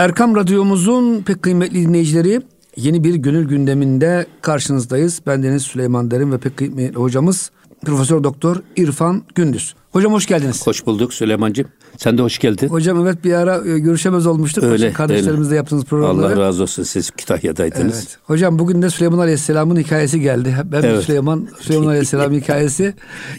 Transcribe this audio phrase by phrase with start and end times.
[0.00, 2.40] Erkam Radyomuzun pek kıymetli dinleyicileri
[2.76, 5.20] yeni bir gönül gündeminde karşınızdayız.
[5.26, 7.50] Ben Deniz Süleyman Derin ve pek kıymetli hocamız
[7.86, 9.74] Profesör Doktor İrfan Gündüz.
[9.92, 10.66] Hocam hoş geldiniz.
[10.66, 11.66] Hoş bulduk Süleyman'cığım.
[11.96, 12.68] Sen de hoş geldin.
[12.68, 14.64] Hocam evet bir ara e, görüşemez olmuştuk.
[14.64, 14.92] Öyle.
[14.92, 16.26] Kardeşlerimizle yaptığınız programları.
[16.26, 17.96] Allah razı olsun siz Kütahya'daydınız.
[17.98, 18.18] Evet.
[18.24, 20.56] Hocam bugün de Süleyman Aleyhisselam'ın hikayesi geldi.
[20.64, 21.04] Ben evet.
[21.04, 22.94] Süleyman, Süleyman Aleyhisselam hikayesi.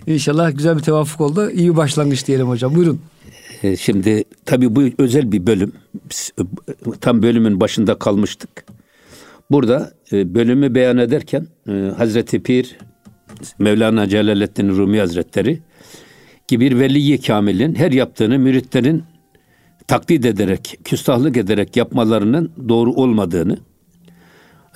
[0.07, 1.49] İnşallah güzel bir tevafuk oldu.
[1.49, 2.75] İyi bir başlangıç diyelim hocam.
[2.75, 2.99] Buyurun.
[3.63, 5.73] E, şimdi tabii bu özel bir bölüm.
[6.39, 6.43] E,
[7.01, 8.65] tam bölümün başında kalmıştık.
[9.51, 11.47] Burada e, bölümü beyan ederken
[11.97, 12.77] Hazreti Pir
[13.59, 15.59] Mevlana Celaleddin Rumi Hazretleri
[16.47, 19.03] gibi bir veliyi kamilin her yaptığını müritlerin
[19.87, 23.57] taklit ederek, küstahlık ederek yapmalarının doğru olmadığını,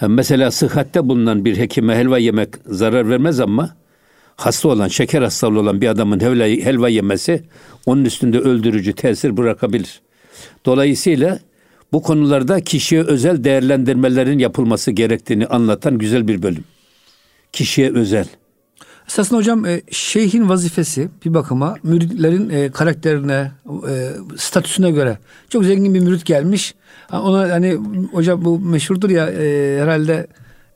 [0.08, 3.76] mesela sıhhatte bulunan bir hekime helva yemek zarar vermez ama
[4.36, 7.44] hasta olan, şeker hastalığı olan bir adamın helva, helva yemesi
[7.86, 10.02] onun üstünde öldürücü tesir bırakabilir.
[10.66, 11.40] Dolayısıyla
[11.92, 16.64] bu konularda kişiye özel değerlendirmelerin yapılması gerektiğini anlatan güzel bir bölüm.
[17.52, 18.28] Kişiye özel.
[19.08, 23.52] Esasında hocam e, şeyhin vazifesi bir bakıma müritlerin e, karakterine,
[23.90, 25.18] e, statüsüne göre
[25.50, 26.76] çok zengin bir mürit gelmiş.
[27.12, 27.74] Ona hani
[28.12, 29.26] hocam bu meşhurdur ya
[29.82, 30.28] herhalde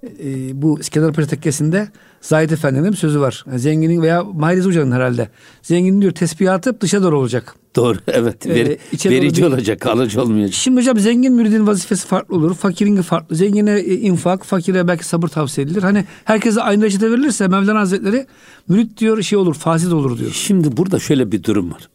[0.04, 1.88] e, bu İskender Paşa tekkesinde
[2.22, 3.44] Zahid Efendi'nin sözü var.
[3.48, 5.30] Yani zenginin veya Mahiriz Hoca'nın herhalde.
[5.62, 7.56] Zenginin diyor tesbih atıp dışa doğru olacak.
[7.76, 8.48] Doğru evet.
[8.48, 10.54] Ver, ee, verici doğru olacak, kalıcı olmayacak.
[10.54, 12.56] Şimdi hocam zengin müridin vazifesi farklı olur.
[12.56, 13.36] Fakirin farklı.
[13.36, 15.84] Zengine e, infak, fakire belki sabır tavsiye edilir.
[15.84, 18.26] Hani herkese aynı reçete verilirse Mevlana Hazretleri
[18.68, 20.32] mürit diyor şey olur, fasit olur diyor.
[20.32, 21.90] Şimdi burada şöyle bir durum var.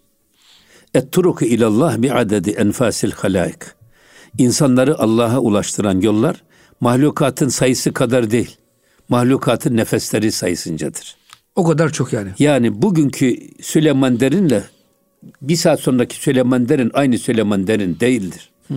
[0.94, 3.62] Et turuku ilallah bi adedi enfasil halaik.
[4.38, 6.42] İnsanları Allah'a ulaştıran yollar
[6.84, 8.56] mahlukatın sayısı kadar değil.
[9.08, 11.16] Mahlukatın nefesleri sayısıncadır.
[11.56, 12.30] O kadar çok yani.
[12.38, 14.62] Yani bugünkü Süleyman Derin'le
[15.42, 18.50] bir saat sonraki Süleyman Derin aynı Süleyman Derin değildir.
[18.68, 18.76] Hmm.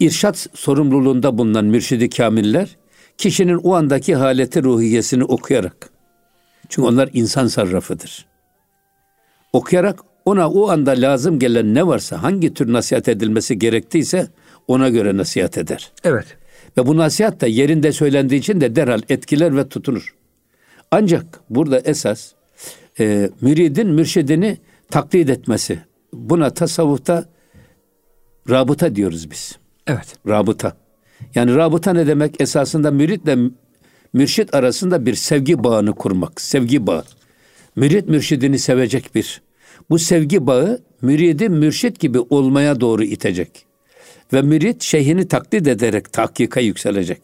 [0.00, 2.76] İrşat sorumluluğunda bulunan mürşidi kamiller
[3.18, 5.90] kişinin o andaki haleti ruhiyesini okuyarak
[6.68, 8.26] çünkü onlar insan sarrafıdır.
[9.52, 14.28] Okuyarak ona o anda lazım gelen ne varsa hangi tür nasihat edilmesi gerektiyse
[14.66, 15.92] ona göre nasihat eder.
[16.04, 16.37] Evet.
[16.78, 20.14] Ve bu nasihat da yerinde söylendiği için de derhal etkiler ve tutunur.
[20.90, 22.32] Ancak burada esas
[23.00, 24.58] e, müridin mürşidini
[24.90, 25.78] taklit etmesi.
[26.12, 27.24] Buna tasavvufta
[28.50, 29.58] rabıta diyoruz biz.
[29.86, 30.16] Evet.
[30.28, 30.76] Rabıta.
[31.34, 32.40] Yani rabıta ne demek?
[32.40, 33.38] Esasında müritle
[34.12, 36.40] mürşit arasında bir sevgi bağını kurmak.
[36.40, 37.04] Sevgi bağı.
[37.76, 39.42] Mürit mürşidini sevecek bir.
[39.90, 43.67] Bu sevgi bağı müridi mürşit gibi olmaya doğru itecek.
[44.32, 47.20] Ve mürit şeyhini taklit ederek tahkika yükselecek.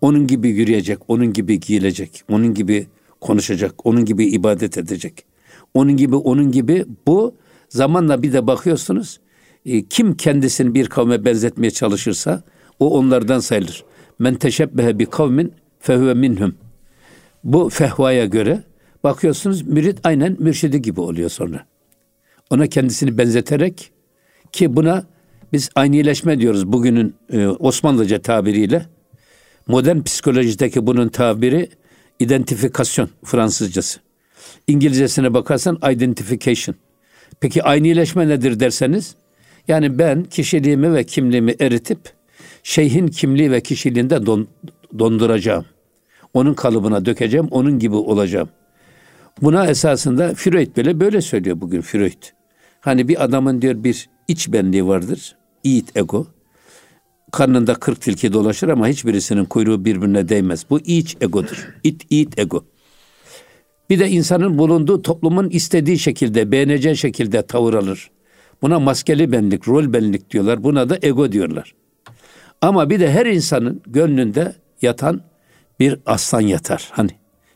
[0.00, 2.86] Onun gibi yürüyecek, onun gibi giyilecek, onun gibi
[3.20, 5.24] konuşacak, onun gibi ibadet edecek.
[5.74, 7.34] Onun gibi, onun gibi bu
[7.68, 9.20] zamanla bir de bakıyorsunuz
[9.66, 12.42] e, kim kendisini bir kavme benzetmeye çalışırsa
[12.78, 13.84] o onlardan sayılır.
[14.18, 16.54] Men teşebbehe bi kavmin fehve minhum.
[17.44, 18.62] Bu fehvaya göre
[19.04, 21.66] bakıyorsunuz mürit aynen mürşidi gibi oluyor sonra.
[22.50, 23.92] Ona kendisini benzeterek
[24.52, 25.06] ki buna
[25.54, 28.86] biz aynileşme diyoruz bugünün e, Osmanlıca tabiriyle.
[29.66, 31.68] Modern psikolojideki bunun tabiri
[32.18, 34.00] identifikasyon Fransızcası.
[34.66, 36.76] İngilizcesine bakarsan identification.
[37.40, 39.14] Peki aynileşme nedir derseniz?
[39.68, 41.98] Yani ben kişiliğimi ve kimliğimi eritip
[42.62, 44.48] şeyhin kimliği ve kişiliğinde don,
[44.98, 45.64] donduracağım.
[46.34, 48.48] Onun kalıbına dökeceğim, onun gibi olacağım.
[49.42, 52.22] Buna esasında Freud bile böyle söylüyor bugün Freud.
[52.80, 55.36] Hani bir adamın diyor bir iç benliği vardır.
[55.64, 56.26] İt ego.
[57.32, 60.66] Karnında kırk tilki dolaşır ama hiçbirisinin kuyruğu birbirine değmez.
[60.70, 61.68] Bu iç egodur.
[61.84, 62.64] İt, it ego.
[63.90, 68.10] Bir de insanın bulunduğu toplumun istediği şekilde, beğeneceği şekilde tavır alır.
[68.62, 70.64] Buna maskeli benlik, rol benlik diyorlar.
[70.64, 71.74] Buna da ego diyorlar.
[72.60, 75.20] Ama bir de her insanın gönlünde yatan
[75.80, 76.88] bir aslan yatar.
[76.92, 77.10] Hani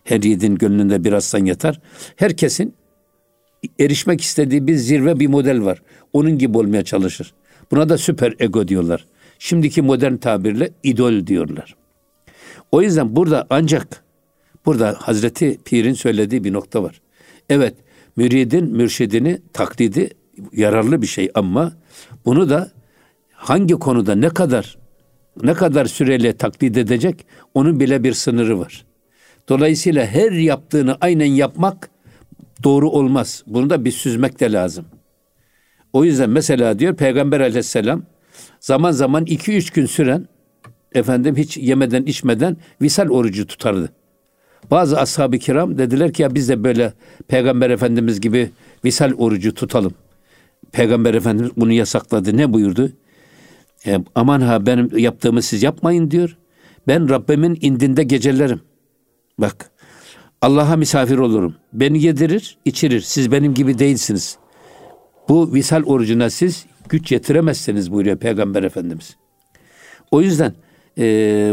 [0.04, 1.80] her yiğidin gönlünde bir aslan yatar.
[2.16, 2.74] Herkesin
[3.80, 5.82] erişmek istediği bir zirve bir model var.
[6.12, 7.34] Onun gibi olmaya çalışır.
[7.70, 9.06] Buna da süper ego diyorlar.
[9.38, 11.76] Şimdiki modern tabirle idol diyorlar.
[12.72, 14.04] O yüzden burada ancak
[14.66, 17.00] burada Hazreti Pir'in söylediği bir nokta var.
[17.48, 17.74] Evet,
[18.16, 20.10] müridin mürşidini taklidi
[20.52, 21.72] yararlı bir şey ama
[22.24, 22.70] bunu da
[23.32, 24.78] hangi konuda ne kadar
[25.42, 28.84] ne kadar süreyle taklit edecek onun bile bir sınırı var.
[29.48, 31.90] Dolayısıyla her yaptığını aynen yapmak
[32.64, 33.42] doğru olmaz.
[33.46, 34.84] Bunu da bir süzmek de lazım.
[35.92, 38.02] O yüzden mesela diyor Peygamber aleyhisselam
[38.60, 40.28] zaman zaman iki üç gün süren
[40.92, 43.92] efendim hiç yemeden içmeden visal orucu tutardı.
[44.70, 46.92] Bazı ashab-ı kiram dediler ki ya biz de böyle
[47.28, 48.50] Peygamber Efendimiz gibi
[48.84, 49.94] visal orucu tutalım.
[50.72, 52.36] Peygamber Efendimiz bunu yasakladı.
[52.36, 52.92] Ne buyurdu?
[53.86, 56.36] E, aman ha benim yaptığımı siz yapmayın diyor.
[56.88, 58.60] Ben Rabbimin indinde gecelerim.
[59.38, 59.70] Bak
[60.42, 61.54] Allah'a misafir olurum.
[61.72, 63.00] Beni yedirir, içirir.
[63.00, 64.38] Siz benim gibi değilsiniz.
[65.28, 69.16] Bu visal orucuna siz güç yetiremezsiniz buyuruyor Peygamber Efendimiz.
[70.10, 70.54] O yüzden
[70.98, 71.04] e,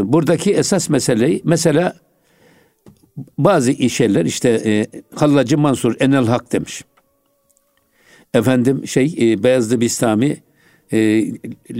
[0.04, 1.96] buradaki esas meseleyi mesela
[3.38, 6.84] bazı şeyler işte e, Hallacı Mansur Enel Hak demiş.
[8.34, 10.36] Efendim şey e, Beyazlı Bistami
[10.92, 10.98] e,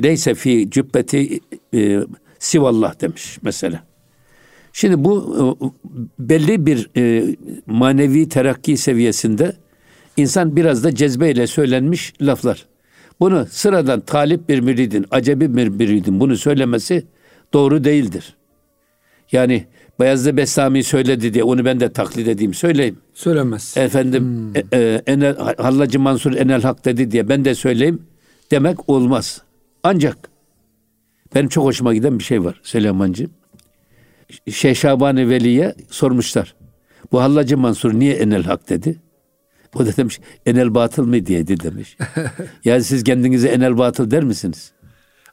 [0.03, 1.41] leyse fi cübbeti
[1.75, 2.01] e,
[2.39, 3.87] sivallah demiş mesela.
[4.73, 5.45] Şimdi bu e,
[6.19, 9.57] belli bir e, manevi terakki seviyesinde
[10.17, 12.67] insan biraz da cezbeyle söylenmiş laflar.
[13.21, 17.07] Bunu sıradan talip bir müridin, acebi bir müridin bunu söylemesi
[17.53, 18.37] doğru değildir.
[19.33, 19.67] Yani
[20.01, 22.99] Beyazlı Bestami söyledi diye onu ben de taklit edeyim söyleyeyim.
[23.15, 23.77] Söylenmez.
[23.77, 24.57] Efendim hmm.
[24.57, 28.03] e, e, Enel, Hallacı Mansur Enel Hak dedi diye ben de söyleyeyim
[28.51, 29.43] demek olmaz.
[29.83, 30.17] Ancak
[31.35, 33.31] benim çok hoşuma giden bir şey var Süleyman'cığım.
[34.53, 36.55] Şeyh Şabani Veli'ye sormuşlar.
[37.13, 38.97] Bu Hallacı Mansur niye Enel Hak dedi?
[39.75, 41.97] O da demiş enel batıl mı diyedi demiş.
[42.65, 44.73] yani siz kendinize enel batıl der misiniz?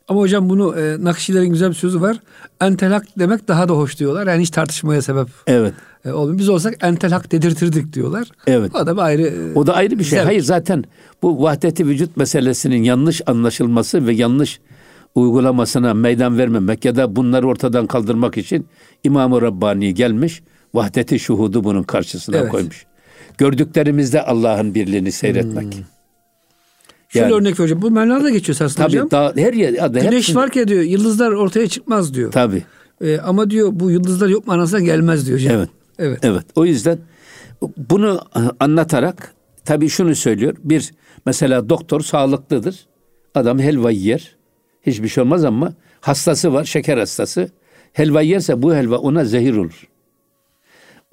[0.07, 2.18] Ama hocam bunu e, Nakşilerin güzel bir sözü var.
[2.62, 4.27] Entelhak demek daha da hoş diyorlar.
[4.27, 5.74] Yani hiç tartışmaya sebep evet.
[6.06, 6.39] e, olmuyor.
[6.39, 8.27] Biz olsak entelhak dedirtirdik diyorlar.
[8.47, 8.75] Evet.
[8.75, 10.18] O da bir ayrı e, O da ayrı bir şey.
[10.18, 10.27] zevk.
[10.27, 10.83] Hayır zaten
[11.21, 14.59] bu vahdeti vücut meselesinin yanlış anlaşılması ve yanlış
[15.15, 18.68] uygulamasına meydan vermemek ya da bunları ortadan kaldırmak için
[19.03, 20.41] İmam-ı Rabbani gelmiş.
[20.74, 22.51] Vahdeti şuhudu bunun karşısına Evet.
[22.51, 22.85] koymuş.
[23.38, 25.75] Gördüklerimizde Allah'ın birliğini seyretmek.
[25.75, 25.83] Hmm.
[27.09, 27.81] Şöyle Yani- örnek hocam.
[27.81, 29.12] Bu Mevlana geçiyor aslında Tabii hocam.
[29.12, 32.31] daha her yer adı Güneş hepsinde- varken diyor yıldızlar ortaya çıkmaz diyor.
[32.31, 32.63] Tabii.
[33.01, 35.56] E, ama diyor bu yıldızlar yok manasına gelmez diyor hocam.
[35.56, 35.69] Evet.
[36.00, 36.19] Evet.
[36.24, 36.45] Evet.
[36.56, 36.97] O yüzden
[37.89, 38.21] bunu
[38.59, 39.33] anlatarak
[39.65, 40.56] tabii şunu söylüyor.
[40.63, 40.91] Bir
[41.25, 42.85] mesela doktor sağlıklıdır.
[43.35, 44.35] Adam helva yer.
[44.85, 47.50] Hiçbir şey olmaz ama hastası var, şeker hastası.
[47.94, 49.88] Helva yerse bu helva ona zehir olur.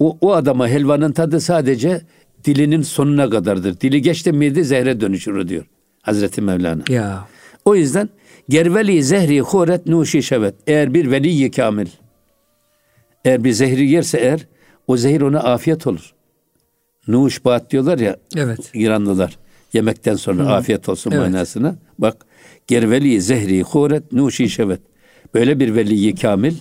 [0.01, 2.01] O, o adama helvanın tadı sadece
[2.45, 3.79] dilinin sonuna kadardır.
[3.79, 5.65] Dili geçti miydi zehre dönüşür diyor
[6.01, 6.83] Hazreti Mevlana.
[6.89, 7.27] Ya.
[7.65, 8.09] O yüzden
[8.49, 10.55] gerveli zehri huret nuşi şevet.
[10.67, 11.87] Eğer bir veliyi kamil
[13.25, 14.47] eğer bir zehri yerse eğer
[14.87, 16.13] o zehir ona afiyet olur.
[17.07, 18.71] Nuş bat diyorlar ya Evet.
[18.73, 19.37] İranlılar
[19.73, 21.31] yemekten sonra afiyet olsun Evet.
[21.31, 21.75] manasına.
[21.99, 22.25] Bak
[22.67, 24.81] gerveli zehri huret nuşi şevet.
[25.33, 26.53] Böyle bir veliyi kamil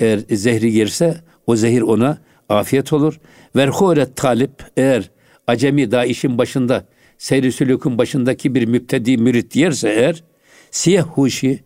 [0.00, 2.18] eğer zehri yerse o zehir ona
[2.48, 3.20] afiyet olur.
[3.56, 5.10] Ver huret talip eğer
[5.46, 6.84] acemi daha işin başında
[7.18, 10.24] seyri sülükün başındaki bir müptedi mürit yerse eğer
[10.70, 11.64] siyah huşi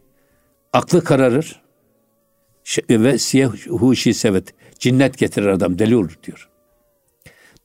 [0.73, 1.63] aklı kararır
[2.91, 6.49] ve siyah huşi sevet cinnet getirir adam deli olur diyor.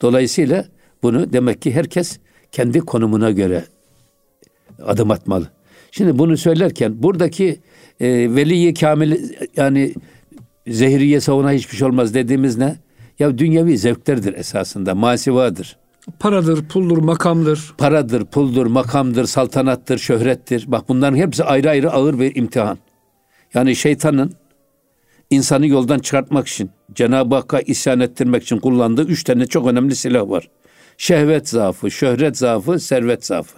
[0.02, 0.66] Dolayısıyla
[1.04, 2.20] bunu demek ki herkes
[2.52, 3.66] kendi konumuna göre
[4.86, 5.48] adım atmalı.
[5.92, 7.60] Şimdi bunu söylerken buradaki
[8.00, 9.94] e, veliyi kamil yani
[10.68, 12.76] zehriye savuna hiçbir şey olmaz dediğimiz ne?
[13.22, 15.78] Ya dünyevi zevklerdir esasında, masivadır.
[16.20, 17.74] Paradır, puldur, makamdır.
[17.78, 20.66] Paradır, puldur, makamdır, saltanattır, şöhrettir.
[20.68, 22.78] Bak bunların hepsi ayrı ayrı ağır bir imtihan.
[23.54, 24.34] Yani şeytanın
[25.30, 30.30] insanı yoldan çıkartmak için, Cenab-ı Hakk'a isyan ettirmek için kullandığı üç tane çok önemli silah
[30.30, 30.50] var.
[30.98, 33.58] Şehvet zaafı, şöhret zaafı, servet zaafı.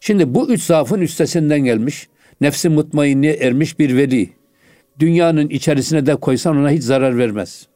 [0.00, 2.08] Şimdi bu üç zaafın üstesinden gelmiş,
[2.40, 4.30] nefsi mutmainliğe ermiş bir veli.
[4.98, 7.68] Dünyanın içerisine de koysan ona hiç zarar vermez.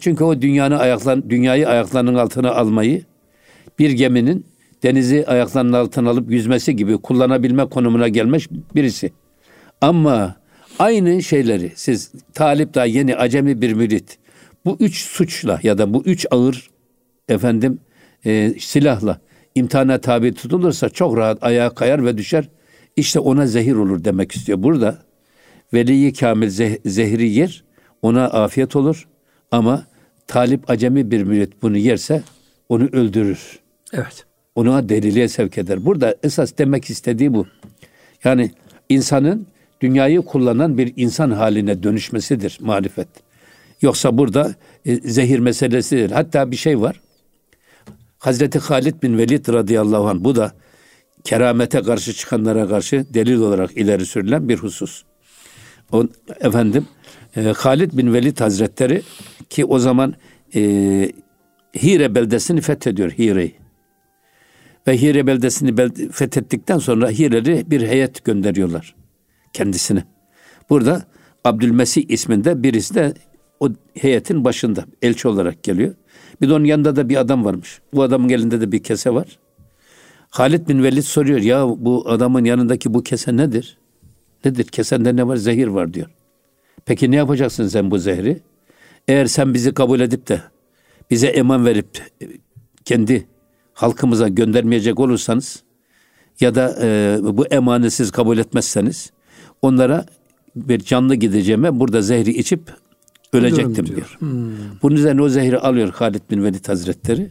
[0.00, 3.02] Çünkü o dünyanın ayaklan, dünyayı ayaklarının altına almayı
[3.78, 4.46] bir geminin
[4.82, 9.12] denizi ayaklarının altına alıp yüzmesi gibi kullanabilme konumuna gelmiş birisi.
[9.80, 10.36] Ama
[10.78, 14.18] aynı şeyleri siz talip daha yeni acemi bir mürit
[14.64, 16.70] bu üç suçla ya da bu üç ağır
[17.28, 17.78] efendim
[18.26, 19.20] e, silahla
[19.54, 22.48] imtihana tabi tutulursa çok rahat ayağa kayar ve düşer.
[22.96, 24.62] İşte ona zehir olur demek istiyor.
[24.62, 24.98] Burada
[25.74, 27.64] veliyi kamil zeh- zehri yer
[28.02, 29.08] ona afiyet olur
[29.50, 29.86] ama
[30.28, 32.22] talip acemi bir mürit bunu yerse
[32.68, 33.58] onu öldürür.
[33.92, 34.24] Evet.
[34.54, 35.84] Onu deliliğe sevk eder.
[35.84, 37.46] Burada esas demek istediği bu.
[38.24, 38.50] Yani
[38.88, 39.46] insanın
[39.80, 43.08] dünyayı kullanan bir insan haline dönüşmesidir marifet.
[43.82, 44.54] Yoksa burada
[44.86, 46.10] e, zehir meselesi değil.
[46.10, 47.00] Hatta bir şey var.
[48.18, 50.52] Hazreti Halid bin Velid radıyallahu anh bu da
[51.24, 55.02] keramete karşı çıkanlara karşı delil olarak ileri sürülen bir husus.
[55.92, 56.04] O,
[56.40, 56.86] efendim
[57.36, 59.02] e, Halid bin Velid Hazretleri
[59.50, 60.14] ki o zaman
[60.54, 60.60] e,
[61.82, 63.54] Hire beldesini fethediyor Hire'yi.
[64.86, 68.94] Ve Hire beldesini bel- fethettikten sonra Hire'li bir heyet gönderiyorlar
[69.52, 70.04] kendisine.
[70.70, 71.02] Burada
[71.44, 73.14] Abdülmesih isminde birisi de
[73.60, 75.94] o heyetin başında elçi olarak geliyor.
[76.40, 77.80] Bir de onun yanında da bir adam varmış.
[77.94, 79.38] Bu adamın elinde de bir kese var.
[80.30, 83.78] Halid bin Velid soruyor ya bu adamın yanındaki bu kese nedir?
[84.44, 84.64] Nedir?
[84.64, 85.36] Kesende ne var?
[85.36, 86.06] Zehir var diyor.
[86.86, 88.40] Peki ne yapacaksın sen bu zehri?
[89.08, 90.42] Eğer sen bizi kabul edip de
[91.10, 92.02] bize eman verip
[92.84, 93.26] kendi
[93.74, 95.62] halkımıza göndermeyecek olursanız
[96.40, 99.12] ya da e, bu emanı siz kabul etmezseniz
[99.62, 100.06] onlara
[100.56, 102.60] bir canlı gideceğime burada zehri içip
[103.32, 103.96] ölecektim diyor.
[103.96, 104.16] diyor.
[104.18, 104.52] Hmm.
[104.82, 107.30] Bunun üzerine o zehri alıyor Halid bin Velid Hazretleri.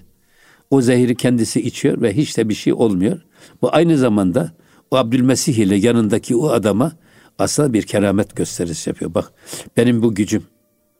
[0.69, 3.21] O zehri kendisi içiyor ve hiç de bir şey olmuyor.
[3.61, 4.51] Bu aynı zamanda
[4.91, 6.91] o Abdülmesih ile yanındaki o adama
[7.39, 9.13] aslında bir keramet gösterisi yapıyor.
[9.13, 9.31] Bak
[9.77, 10.43] benim bu gücüm.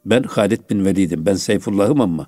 [0.10, 1.26] Ben Halid bin Velid'im.
[1.26, 2.28] Ben Seyfullah'ım ama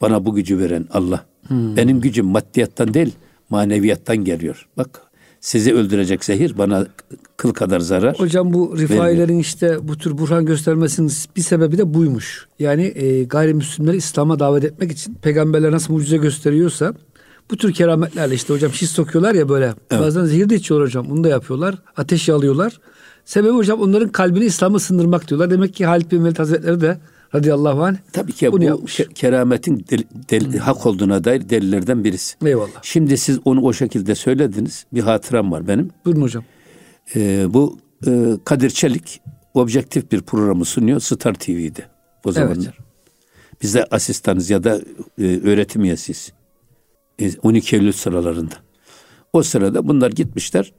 [0.00, 1.24] bana bu gücü veren Allah.
[1.46, 1.76] Hmm.
[1.76, 3.12] Benim gücüm maddiyattan değil
[3.50, 4.68] maneviyattan geliyor.
[4.76, 5.00] Bak
[5.40, 6.86] sizi öldürecek zehir bana
[7.36, 8.20] kıl kadar zarar.
[8.20, 12.46] Hocam bu rifailerin işte bu tür burhan göstermesinin bir sebebi de buymuş.
[12.58, 16.94] Yani e, gayrimüslimleri İslam'a davet etmek için peygamberler nasıl mucize gösteriyorsa
[17.50, 19.74] bu tür kerametlerle işte hocam şiş sokuyorlar ya böyle.
[19.90, 20.02] Evet.
[20.02, 21.10] Bazen zehir de içiyorlar hocam.
[21.10, 21.74] Bunu da yapıyorlar.
[21.96, 22.80] Ateş alıyorlar.
[23.24, 25.50] Sebebi hocam onların kalbini İslam'a sındırmak diyorlar.
[25.50, 26.98] Demek ki Halid bin Velid Hazretleri de
[27.34, 29.00] radıyallahu anh Tabii ki bu yapmış.
[29.14, 30.58] kerametin del, del, hmm.
[30.58, 32.36] hak olduğuna dair delillerden birisi.
[32.46, 32.82] Eyvallah.
[32.82, 34.86] Şimdi siz onu o şekilde söylediniz.
[34.92, 35.90] Bir hatıram var benim.
[36.04, 36.44] Buyurun hocam.
[37.16, 38.10] Ee, bu e,
[38.44, 39.20] Kadir Çelik
[39.54, 41.82] objektif bir programı sunuyor Star TV'de
[42.24, 42.56] o zamanlar.
[42.56, 42.90] Evet.
[43.62, 44.80] Biz de asistanız ya da
[45.18, 46.32] e, öğretim üyesiyiz.
[47.42, 48.54] 12 Eylül sıralarında.
[49.32, 50.72] O sırada bunlar gitmişler.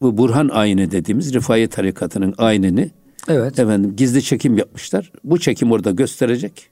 [0.00, 2.90] Bu Burhan ayini dediğimiz Rifai tarikatının aynını
[3.28, 3.58] evet.
[3.58, 5.12] efendim gizli çekim yapmışlar.
[5.24, 6.68] Bu çekim orada gösterecek.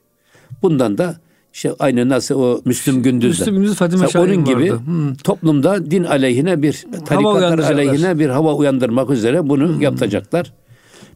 [0.61, 1.17] Bundan da
[1.53, 3.41] işte aynı nasıl o Müslüm Gündüz'de.
[3.41, 5.15] Müslüm Gündüz Fatime Şahin Onun gibi hmm.
[5.15, 9.81] toplumda din aleyhine bir tarikatlar aleyhine bir hava uyandırmak üzere bunu hmm.
[9.81, 10.53] yapacaklar.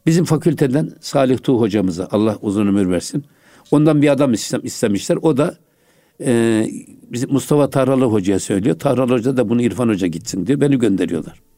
[0.05, 3.25] Bizim fakülteden Salih Tuğ hocamıza Allah uzun ömür versin.
[3.71, 5.17] Ondan bir adam istemişler.
[5.21, 5.55] O da
[6.25, 6.65] e,
[7.11, 8.79] bizim Mustafa Tahralı Hoca'ya söylüyor.
[8.79, 10.61] Tahralı Hoca da bunu İrfan Hoca gitsin diyor.
[10.61, 11.50] Beni gönderiyorlar.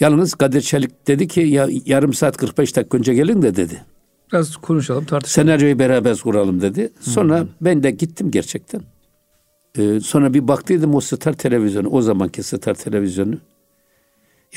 [0.00, 3.84] Yalnız Kadir Çelik dedi ki ya yarım saat 45 dakika önce gelin de dedi.
[4.32, 5.48] Biraz konuşalım tartışalım.
[5.48, 6.92] Senaryoyu beraber kuralım dedi.
[7.00, 8.82] Sonra hı ben de gittim gerçekten.
[9.78, 13.34] Ee, sonra bir baktıydım o Star televizyonu, o zamanki Star televizyonu.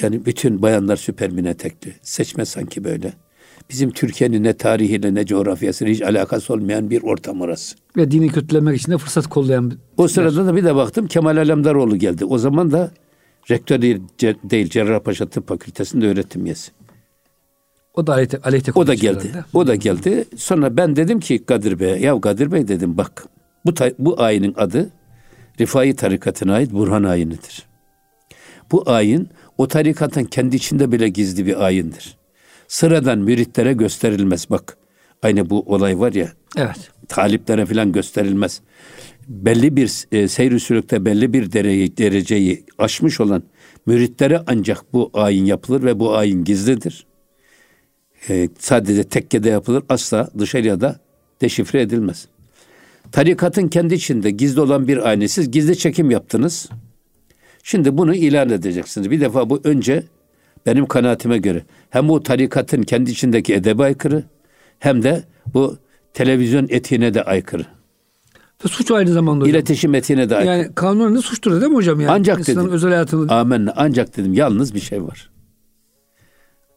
[0.02, 1.96] Yani bütün bayanlar süpermine tekli.
[2.02, 3.14] Seçme sanki böyle.
[3.70, 7.76] Bizim Türkiye'nin ne tarihiyle ne coğrafyasıyla hiç alakası olmayan bir ortam orası.
[7.98, 9.72] Ve dini kötülemek için de fırsat kollayan.
[9.98, 12.26] O sırada da bir de baktım Kemal Alemdaroğlu geldi.
[12.26, 12.92] O zaman da
[13.50, 14.02] rektör değil,
[14.44, 16.72] değil Cerrahpaşa Tıp Fakültesi'nde öğretim üyesi.
[17.94, 19.30] O da aleyhte, aleyhte O da geldi.
[19.30, 19.46] Herhalde.
[19.54, 20.26] O da geldi.
[20.38, 23.26] Sonra ben dedim ki Kadir Bey, ya Kadir Bey dedim bak
[23.66, 24.90] bu bu ayinin adı
[25.60, 27.66] Rifai tarikatına ait Burhan ayinidir.
[28.72, 32.18] Bu ayin o tarikatın kendi içinde bile gizli bir ayindir.
[32.68, 34.78] Sıradan müritlere gösterilmez bak.
[35.24, 36.28] Aynı bu olay var ya.
[36.58, 36.92] Evet.
[37.08, 38.62] Taliplere falan gösterilmez.
[39.30, 43.44] Belli bir e, seyr sülükte belli bir dereceyi, dereceyi aşmış olan
[43.86, 47.06] müritlere ancak bu ayin yapılır ve bu ayin gizlidir.
[48.30, 49.84] E, sadece tekkede yapılır.
[49.90, 51.00] Asla dışarıya da
[51.42, 52.28] deşifre edilmez.
[53.12, 56.70] Tarikatın kendi içinde gizli olan bir ayini siz gizli çekim yaptınız.
[57.64, 59.12] Şimdi bunu ilan edeceksiniz.
[59.12, 60.04] Bir defa bu önce
[60.66, 64.24] benim kanaatime göre hem bu tarikatın kendi içindeki edebe aykırı
[64.80, 65.78] hem de bu
[66.14, 67.79] televizyon etiğine de aykırı.
[68.68, 69.56] Suç aynı zamanda hocam.
[69.56, 70.46] İletişim de aykırı.
[70.46, 72.00] Yani kanunen de suçtur değil mi hocam?
[72.00, 72.70] Yani ancak dedim.
[72.70, 73.34] özel hayatını...
[73.34, 73.74] Amenna.
[73.76, 75.30] Ancak dedim yalnız bir şey var.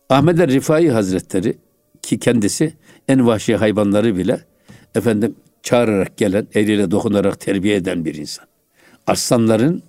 [0.09, 1.59] Ahmet er Rifai Hazretleri
[2.03, 2.75] ki kendisi
[3.09, 4.45] en vahşi hayvanları bile
[4.95, 8.47] efendim çağırarak gelen, eliyle dokunarak terbiye eden bir insan.
[9.07, 9.83] Aslanların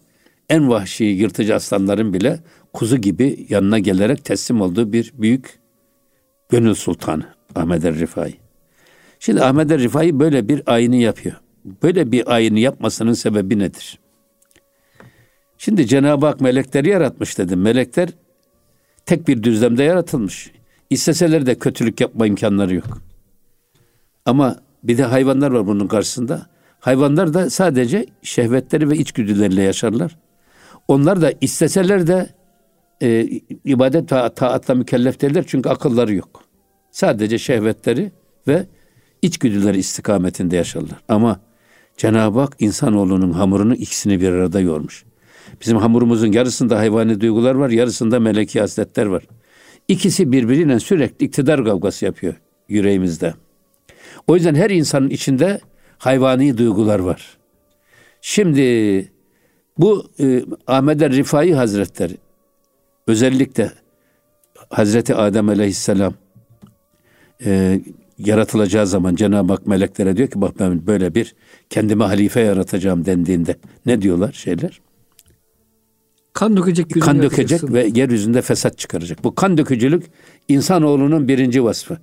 [0.49, 2.39] en vahşi yırtıcı aslanların bile
[2.73, 5.59] kuzu gibi yanına gelerek teslim olduğu bir büyük
[6.49, 8.35] gönül sultanı Ahmet er Rifai.
[9.19, 11.35] Şimdi Ahmet er Rifai böyle bir ayini yapıyor.
[11.65, 13.99] Böyle bir ayini yapmasının sebebi nedir?
[15.57, 17.61] Şimdi Cenab-ı Hak melekleri yaratmış dedim.
[17.61, 18.09] Melekler
[19.05, 20.51] tek bir düzlemde yaratılmış.
[20.89, 23.01] İsteseler de kötülük yapma imkanları yok.
[24.25, 26.47] Ama bir de hayvanlar var bunun karşısında.
[26.79, 30.17] Hayvanlar da sadece şehvetleri ve içgüdüleriyle yaşarlar.
[30.87, 32.29] Onlar da isteseler de
[33.01, 33.21] e,
[33.65, 36.43] ibadet ta taatla mükellef değiller çünkü akılları yok.
[36.91, 38.11] Sadece şehvetleri
[38.47, 38.65] ve
[39.21, 40.97] içgüdüleri istikametinde yaşarlar.
[41.07, 41.39] Ama
[41.97, 45.03] Cenab-ı Hak insanoğlunun hamurunu ikisini bir arada yormuş.
[45.61, 49.23] Bizim hamurumuzun yarısında hayvani duygular var, yarısında meleki hasletler var.
[49.87, 52.33] İkisi birbiriyle sürekli iktidar kavgası yapıyor
[52.69, 53.33] yüreğimizde.
[54.27, 55.59] O yüzden her insanın içinde
[55.97, 57.37] hayvani duygular var.
[58.21, 59.11] Şimdi
[59.77, 62.17] bu e, Ahmet er Rifai Hazretleri
[63.07, 63.71] özellikle
[64.69, 66.13] Hazreti Adem Aleyhisselam
[67.45, 67.81] e,
[68.17, 71.35] yaratılacağı zaman Cenab-ı Hak meleklere diyor ki bak ben böyle bir
[71.69, 73.55] kendime halife yaratacağım dendiğinde
[73.85, 74.81] ne diyorlar şeyler?
[76.33, 79.23] Kan dökecek kan dökecek ve yeryüzünde fesat çıkaracak.
[79.23, 80.03] Bu kan dökücülük
[80.47, 81.97] insanoğlunun birinci vasfı.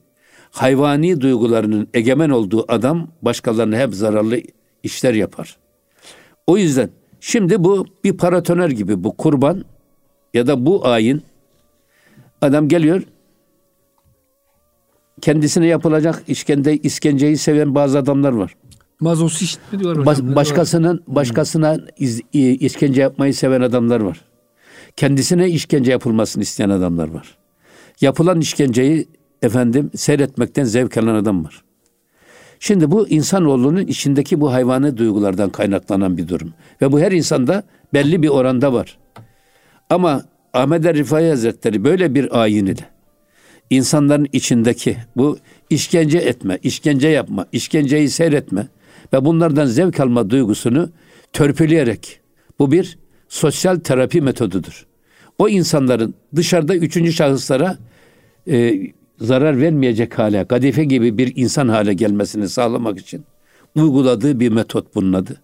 [0.51, 4.41] Hayvani duygularının egemen olduğu adam başkalarına hep zararlı
[4.83, 5.57] işler yapar.
[6.47, 6.91] O yüzden
[7.21, 9.65] şimdi bu bir paratoner gibi bu kurban
[10.35, 11.23] ya da bu ayin
[12.43, 13.03] adam geliyor
[15.21, 18.55] kendisine yapılacak işkence, iskenceyi seven bazı adamlar var.
[19.01, 20.17] Mazoşist mi diyorlar hocam?
[20.17, 20.37] Diyorlar?
[20.37, 24.21] başkasının başkasına iz- işkence yapmayı seven adamlar var.
[24.97, 27.37] Kendisine işkence yapılmasını isteyen adamlar var.
[28.01, 29.09] Yapılan işkenceyi
[29.43, 31.65] efendim seyretmekten zevk alan adam var.
[32.61, 36.53] Şimdi bu insanoğlunun içindeki bu hayvani duygulardan kaynaklanan bir durum.
[36.83, 37.63] Ve bu her insanda
[37.95, 38.99] belli bir oranda var.
[39.91, 40.23] Ama
[40.53, 42.85] Ahmet er Rifai Hazretleri böyle bir ayin ile
[43.71, 45.39] insanların içindeki bu
[45.71, 48.69] işkence etme, işkence yapma, işkenceyi seyretme
[49.13, 50.91] ve bunlardan zevk alma duygusunu
[51.33, 52.21] törpüleyerek
[52.59, 52.99] bu bir
[53.29, 54.87] sosyal terapi metodudur.
[55.39, 57.79] O insanların dışarıda üçüncü şahıslara
[58.49, 58.81] e,
[59.21, 63.25] zarar vermeyecek hale, kadife gibi bir insan hale gelmesini sağlamak için
[63.77, 65.41] uyguladığı bir metot bunun adı.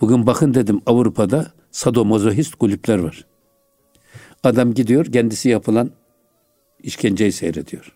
[0.00, 3.24] Bugün bakın dedim Avrupa'da sadomazohist kulüpler var.
[4.44, 5.90] Adam gidiyor kendisi yapılan
[6.84, 7.92] işkenceyi seyrediyor.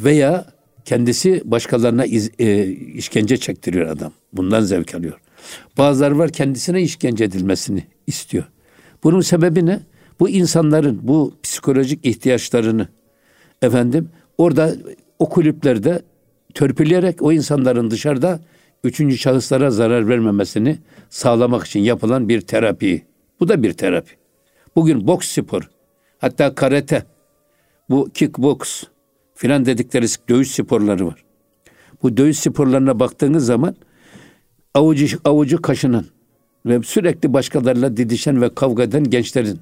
[0.00, 0.46] Veya
[0.84, 4.12] kendisi başkalarına iz- e, işkence çektiriyor adam.
[4.32, 5.20] Bundan zevk alıyor.
[5.78, 8.44] Bazıları var kendisine işkence edilmesini istiyor.
[9.04, 9.80] Bunun sebebi ne?
[10.20, 12.88] Bu insanların bu psikolojik ihtiyaçlarını
[13.62, 14.08] efendim
[14.38, 14.74] orada
[15.18, 16.02] o kulüplerde
[16.54, 18.40] törpüleyerek o insanların dışarıda
[18.84, 20.78] üçüncü şahıslara zarar vermemesini
[21.10, 23.02] sağlamak için yapılan bir terapi.
[23.40, 24.10] Bu da bir terapi.
[24.76, 25.70] Bugün boks spor,
[26.18, 27.04] hatta karate,
[27.90, 28.84] bu kickbox
[29.34, 31.24] filan dedikleri dövüş sporları var.
[32.02, 33.76] Bu dövüş sporlarına baktığınız zaman
[34.74, 36.04] avucu, avucu kaşınan
[36.66, 39.58] ve sürekli başkalarıyla didişen ve kavga eden gençlerin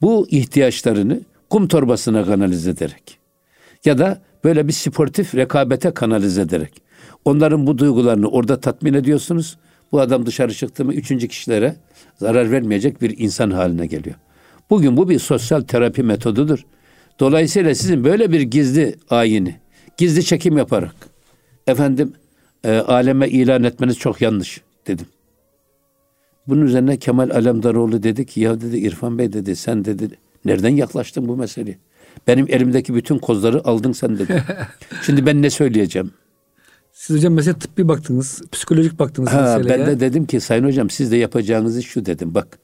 [0.00, 3.18] bu ihtiyaçlarını kum torbasına kanalize ederek
[3.84, 6.82] ya da böyle bir sportif rekabete kanalize ederek
[7.24, 9.58] onların bu duygularını orada tatmin ediyorsunuz.
[9.92, 11.76] Bu adam dışarı çıktı mı üçüncü kişilere
[12.16, 14.16] zarar vermeyecek bir insan haline geliyor.
[14.70, 16.66] Bugün bu bir sosyal terapi metodudur.
[17.20, 19.56] Dolayısıyla sizin böyle bir gizli ayini,
[19.96, 20.94] gizli çekim yaparak
[21.66, 22.12] efendim
[22.64, 25.06] e, aleme ilan etmeniz çok yanlış dedim.
[26.48, 30.10] Bunun üzerine Kemal Alemdaroğlu dedi ki ya dedi İrfan Bey dedi sen dedi
[30.44, 31.78] nereden yaklaştın bu meseleye?
[32.26, 34.44] Benim elimdeki bütün kozları aldın sen dedi.
[35.06, 36.10] Şimdi ben ne söyleyeceğim?
[36.92, 39.78] Siz hocam mesela tıbbi baktınız, psikolojik baktınız Ha, meseleye.
[39.78, 42.34] ben de dedim ki sayın hocam siz de yapacağınız iş şu dedim.
[42.34, 42.58] Bak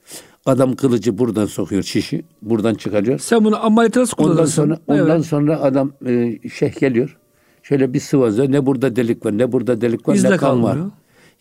[0.49, 3.19] adam kılıcı buradan sokuyor şişi buradan çıkarıyor.
[3.19, 4.63] Sen bunu ameliyata nasıl Ondan kullanırsın?
[4.63, 5.27] sonra ondan Evet.
[5.27, 7.17] sonra adam e, şeyh geliyor.
[7.63, 8.53] Şöyle bir sıvazlıyor.
[8.53, 10.73] Ne burada delik var, ne burada delik var, İz de ne kan var.
[10.73, 10.91] kalmıyor.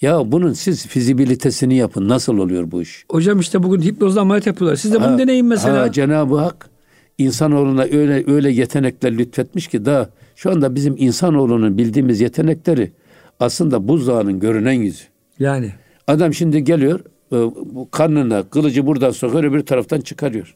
[0.01, 2.09] Ya bunun siz fizibilitesini yapın.
[2.09, 3.05] Nasıl oluyor bu iş?
[3.11, 4.75] Hocam işte bugün hipnozla ameliyat yapıyorlar.
[4.75, 5.81] Siz de bunu Ha, deneyin mesela.
[5.81, 6.69] ha, Cenab-ı Hak
[7.17, 12.91] insanoğluna öyle öyle yetenekler lütfetmiş ki daha şu anda bizim insanoğlunun bildiğimiz yetenekleri
[13.39, 15.03] aslında buzdağının görünen yüzü.
[15.39, 15.71] Yani.
[16.07, 16.99] Adam şimdi geliyor
[17.31, 17.35] e,
[17.75, 20.55] bu karnına kılıcı buradan sokuyor öbür taraftan çıkarıyor.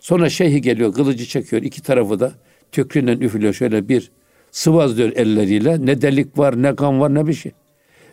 [0.00, 2.32] Sonra şeyhi geliyor kılıcı çekiyor iki tarafı da
[2.72, 4.10] tükrüyle üflüyor şöyle bir
[4.50, 5.86] sıvazlıyor elleriyle.
[5.86, 7.52] Ne delik var ne kan var ne bir şey.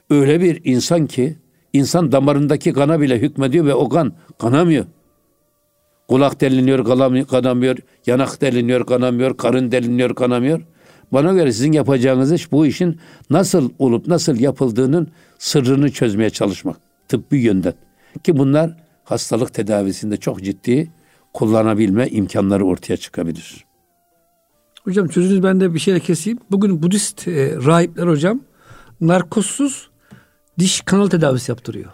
[0.10, 1.38] Öyle bir insan ki
[1.74, 4.86] insan damarındaki kana bile hükmediyor ve o kan kanamıyor.
[6.08, 6.86] Kulak deliniyor
[7.28, 10.62] kanamıyor, yanak deliniyor kanamıyor, karın deliniyor kanamıyor.
[11.12, 15.08] Bana göre sizin yapacağınız iş bu işin nasıl olup nasıl yapıldığının
[15.40, 16.78] sırrını çözmeye çalışmak.
[17.08, 17.74] Tıbbi yönden.
[18.24, 18.72] Ki bunlar
[19.04, 20.92] hastalık tedavisinde çok ciddi
[21.34, 23.66] kullanabilme imkanları ortaya çıkabilir.
[24.84, 26.40] Hocam sözünüz ben de bir şeyle keseyim.
[26.52, 28.42] Bugün Budist e, rahipler hocam
[29.02, 29.90] narkozsuz
[30.60, 31.92] diş kanal tedavisi yaptırıyor.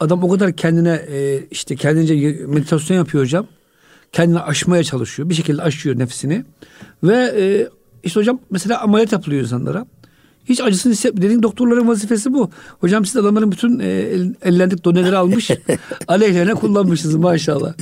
[0.00, 2.14] Adam o kadar kendine e, işte kendince
[2.46, 3.46] meditasyon yapıyor hocam.
[4.12, 5.28] Kendini aşmaya çalışıyor.
[5.28, 6.44] Bir şekilde aşıyor nefsini.
[7.02, 7.68] Ve e,
[8.02, 9.86] işte hocam mesela ameliyat yapılıyor insanlara.
[10.44, 11.22] Hiç acısını hissetmiyor.
[11.22, 12.50] Dediğin doktorların vazifesi bu.
[12.80, 15.50] Hocam siz adamların bütün e, el- ellendik doneleri almış.
[16.08, 17.74] aleyhlerine kullanmışsınız maşallah.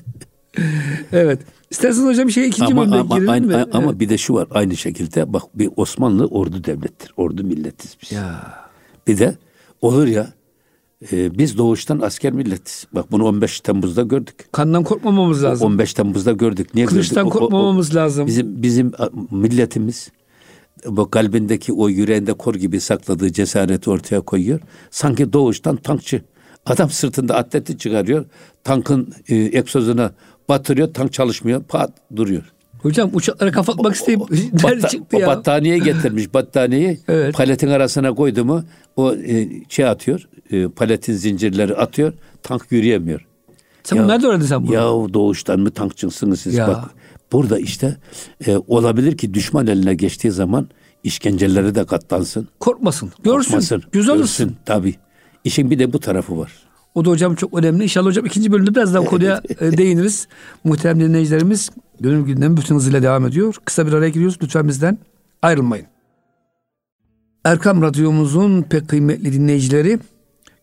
[1.12, 1.38] evet.
[1.70, 3.64] İsterseniz hocam şey ikinci Ama, bölümde ama, girelim aynı- mi?
[3.72, 4.00] ama Evet.
[4.00, 7.12] bir de şu var aynı şekilde bak bir Osmanlı ordu devlettir.
[7.16, 8.12] Ordu milletiz biz.
[8.12, 8.54] Ya.
[9.06, 9.36] Bir de
[9.82, 10.32] olur ya
[11.12, 12.86] e, biz doğuştan asker milletiz.
[12.92, 14.34] Bak bunu 15 Temmuz'da gördük.
[14.52, 15.66] Kandan korkmamamız lazım.
[15.66, 16.74] 15 Temmuz'da gördük.
[16.74, 17.34] Niye Kılıçtan gördük?
[17.36, 18.26] O- o- o- korkmamamız lazım.
[18.26, 18.92] Bizim bizim
[19.30, 20.08] milletimiz
[20.86, 24.60] bu kalbindeki o yüreğinde kor gibi sakladığı cesareti ortaya koyuyor.
[24.90, 26.22] Sanki doğuştan tankçı.
[26.66, 28.24] Adam sırtında atleti çıkarıyor.
[28.64, 30.12] Tankın e, egzozuna
[30.48, 30.94] batırıyor.
[30.94, 31.62] Tank çalışmıyor.
[31.62, 32.42] Pat duruyor.
[32.82, 34.20] Hocam uçaklara kapatmak isteyip
[34.64, 35.26] nerede çıktı ya?
[35.26, 36.34] battaniye getirmiş.
[36.34, 37.34] Battaniyeyi Evet.
[37.34, 38.64] paletin arasına koydu mu
[38.96, 40.28] o e, şey atıyor.
[40.50, 42.12] e, paletin zincirleri atıyor.
[42.42, 43.26] Tank yürüyemiyor.
[43.84, 44.74] Sen bunu nerede öğrendin sen bunu?
[44.74, 44.82] Ya
[45.14, 46.54] doğuştan mı tankçısınız siz?
[46.54, 46.68] Ya.
[46.68, 46.90] Bak
[47.32, 47.96] burada işte
[48.46, 50.68] e, olabilir ki düşman eline geçtiği zaman
[51.04, 52.48] işkenceleri de katlansın.
[52.60, 53.12] Korkmasın.
[53.24, 53.50] Görsün.
[53.50, 54.56] korkmasın, Göz alırsın.
[54.64, 54.94] Tabii.
[55.44, 56.52] İşin bir de bu tarafı var.
[56.94, 57.82] O da hocam çok önemli.
[57.82, 60.28] İnşallah hocam ikinci bölümde biraz daha konuya e, değiniriz.
[60.64, 63.54] Muhterem dinleyicilerimiz gönül gündemi bütün hızıyla devam ediyor.
[63.64, 64.38] Kısa bir araya giriyoruz.
[64.42, 64.98] Lütfen bizden
[65.42, 65.86] ayrılmayın.
[67.44, 69.98] Erkam Radyomuzun pek kıymetli dinleyicileri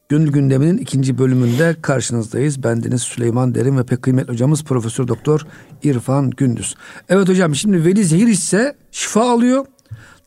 [0.10, 2.64] Gönül Gündemi'nin ikinci bölümünde karşınızdayız.
[2.64, 5.48] Bendeniz Süleyman Derin ve pek kıymetli hocamız Profesör Doktor
[5.84, 6.76] İrfan Gündüz.
[7.10, 9.66] Evet hocam şimdi veli zehir ise şifa alıyor.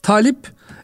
[0.03, 0.37] Talip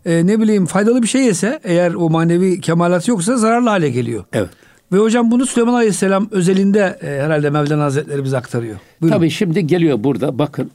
[0.07, 4.25] e, ne bileyim faydalı bir şey yese eğer o manevi kemalat yoksa zararlı hale geliyor.
[4.33, 4.49] Evet.
[4.93, 8.77] Ve hocam bunu Süleyman Aleyhisselam özelinde e, herhalde Mevlana Hazretleri bize aktarıyor.
[9.01, 9.17] Buyurun.
[9.17, 10.71] Tabii şimdi geliyor burada bakın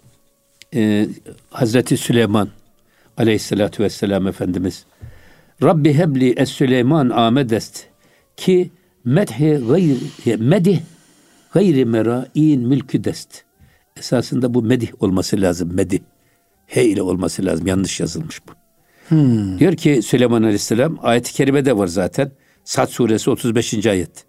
[0.75, 1.07] e,
[1.49, 2.49] Hazreti Süleyman
[3.17, 4.85] aleyhissalatü vesselam Efendimiz
[5.63, 7.92] Rabbi hebli es Süleyman amedest
[8.43, 8.71] ki
[9.05, 10.79] medhi gayri medih
[11.53, 13.43] gayri mera'in mülkü dest.
[13.97, 15.73] Esasında bu medih olması lazım.
[15.73, 15.99] Medih.
[16.65, 17.67] He ile olması lazım.
[17.67, 18.51] Yanlış yazılmış bu.
[19.59, 22.31] Diyor ki Süleyman Aleyhisselam ayet-i kerimede var zaten.
[22.63, 23.85] Sad suresi 35.
[23.85, 24.25] ayet.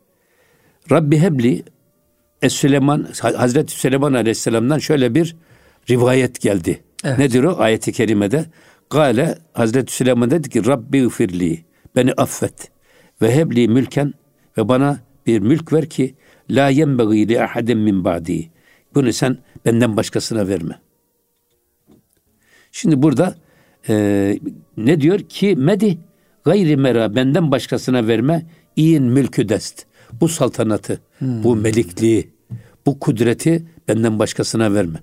[0.91, 1.63] Rabbi hebli
[2.43, 5.37] Es Süleyman Hazreti Süleyman Aleyhisselam'dan şöyle bir
[5.91, 6.85] rivayet geldi.
[7.05, 7.19] Evet.
[7.19, 8.45] Nedir o ayeti kerimede?
[8.91, 11.65] Gale Hazreti Süleyman dedi ki Rabbi ufirli
[11.97, 12.74] beni affet
[13.23, 14.15] ve hebli mülken
[14.59, 16.15] ve bana bir mülk ver ki
[16.51, 18.51] la yenbeği li ahaden min ba'di.
[18.95, 20.81] Bunu sen benden başkasına verme.
[22.73, 23.35] Şimdi burada
[23.89, 24.39] e,
[24.77, 25.99] ne diyor ki medi
[26.45, 28.47] gayri mera benden başkasına verme
[28.77, 29.87] iyin mülkü dest.
[30.21, 32.31] Bu saltanatı, bu melikliği,
[32.87, 34.99] bu kudreti benden başkasına verme.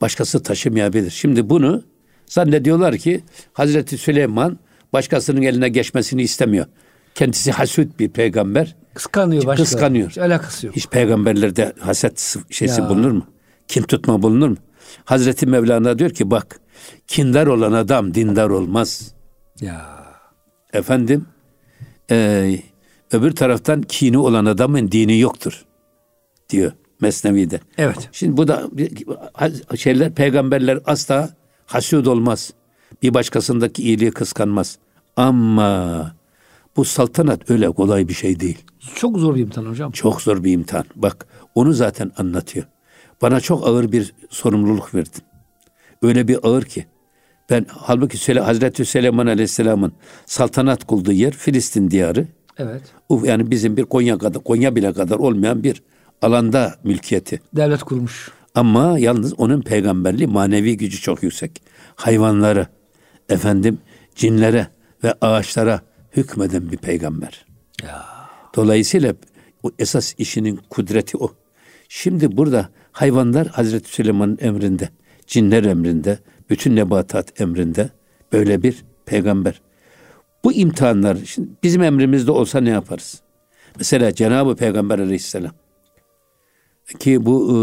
[0.00, 1.10] Başkası taşımayabilir.
[1.10, 1.82] Şimdi bunu
[2.26, 3.20] zannediyorlar ki
[3.52, 4.58] Hazreti Süleyman
[4.92, 6.66] başkasının eline geçmesini istemiyor.
[7.14, 8.76] Kendisi hasut bir peygamber.
[8.94, 9.64] Kıskanıyor başka.
[9.64, 10.10] Kıskanıyor.
[10.10, 10.76] Hiç alakası yok.
[10.76, 12.88] Hiç peygamberlerde haset şeysi Ya.
[12.88, 13.26] bulunur mu?
[13.68, 14.56] Kin tutma bulunur mu?
[15.04, 16.60] Hazreti Mevlana diyor ki bak
[17.06, 19.12] kindar olan adam dindar olmaz.
[19.60, 19.86] Ya.
[20.72, 21.26] Efendim
[22.10, 22.62] eee,
[23.12, 25.64] öbür taraftan kini olan adamın dini yoktur
[26.50, 27.60] diyor Mesnevi'de.
[27.78, 28.08] Evet.
[28.12, 28.62] Şimdi bu da
[29.76, 31.30] şeyler peygamberler asla
[31.66, 32.52] hasud olmaz.
[33.02, 34.78] Bir başkasındaki iyiliği kıskanmaz.
[35.16, 36.12] Ama
[36.76, 38.58] bu saltanat öyle kolay bir şey değil.
[38.94, 39.92] Çok zor bir imtihan hocam.
[39.92, 40.84] Çok zor bir imtihan.
[40.96, 42.66] Bak onu zaten anlatıyor.
[43.22, 45.22] Bana çok ağır bir sorumluluk verdin.
[46.02, 46.86] Öyle bir ağır ki.
[47.50, 49.92] Ben halbuki Süle, Hazreti Süleyman Aleyhisselam'ın
[50.26, 52.26] saltanat kurduğu yer Filistin diyarı.
[52.58, 52.82] Evet.
[53.08, 55.82] Uf, Yani bizim bir Konya kadar, Konya bile kadar olmayan bir
[56.22, 57.40] alanda mülkiyeti.
[57.56, 58.30] Devlet kurmuş.
[58.54, 61.62] Ama yalnız onun peygamberliği manevi gücü çok yüksek.
[61.96, 62.66] Hayvanlara,
[63.28, 63.78] efendim
[64.14, 64.66] cinlere
[65.04, 65.80] ve ağaçlara
[66.16, 67.46] hükmeden bir peygamber.
[68.56, 69.14] Dolayısıyla
[69.62, 71.34] o esas işinin kudreti o.
[71.88, 74.88] Şimdi burada hayvanlar Hazreti Süleyman'ın emrinde,
[75.26, 76.18] cinler emrinde,
[76.50, 77.90] bütün nebatat emrinde
[78.32, 79.62] böyle bir peygamber.
[80.44, 83.22] Bu imtihanlar şimdi bizim emrimizde olsa ne yaparız?
[83.76, 85.52] Mesela Cenab-ı Peygamber Aleyhisselam
[86.98, 87.56] ki bu e,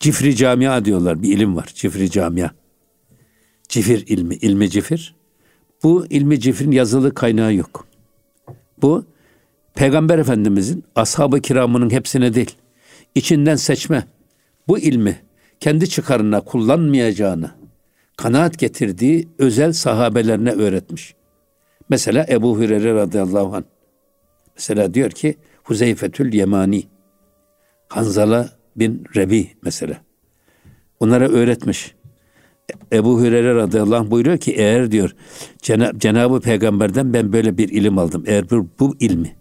[0.00, 2.50] cifri camia diyorlar bir ilim var cifri camia.
[3.68, 5.14] Cifir ilmi, ilmi cifir.
[5.82, 7.86] Bu ilmi cifrin yazılı kaynağı yok.
[8.82, 9.04] Bu
[9.74, 12.56] Peygamber Efendimizin ashab-ı kiramının hepsine değil,
[13.14, 14.04] içinden seçme
[14.68, 15.20] bu ilmi
[15.60, 17.50] kendi çıkarına kullanmayacağını
[18.16, 21.14] kanaat getirdiği özel sahabelerine öğretmiş.
[21.88, 23.64] Mesela Ebu Hureyre radıyallahu anh.
[24.56, 26.82] Mesela diyor ki Huzeyfetül Yemani,
[27.88, 30.00] Hanzala bin Rebi mesela.
[31.00, 31.94] Onlara öğretmiş.
[32.92, 35.14] Ebu Hureyre radıyallahu anh buyuruyor ki eğer diyor
[35.62, 38.24] Cenab- Cenab-ı Peygamber'den ben böyle bir ilim aldım.
[38.26, 39.36] Eğer bu, bu ilmi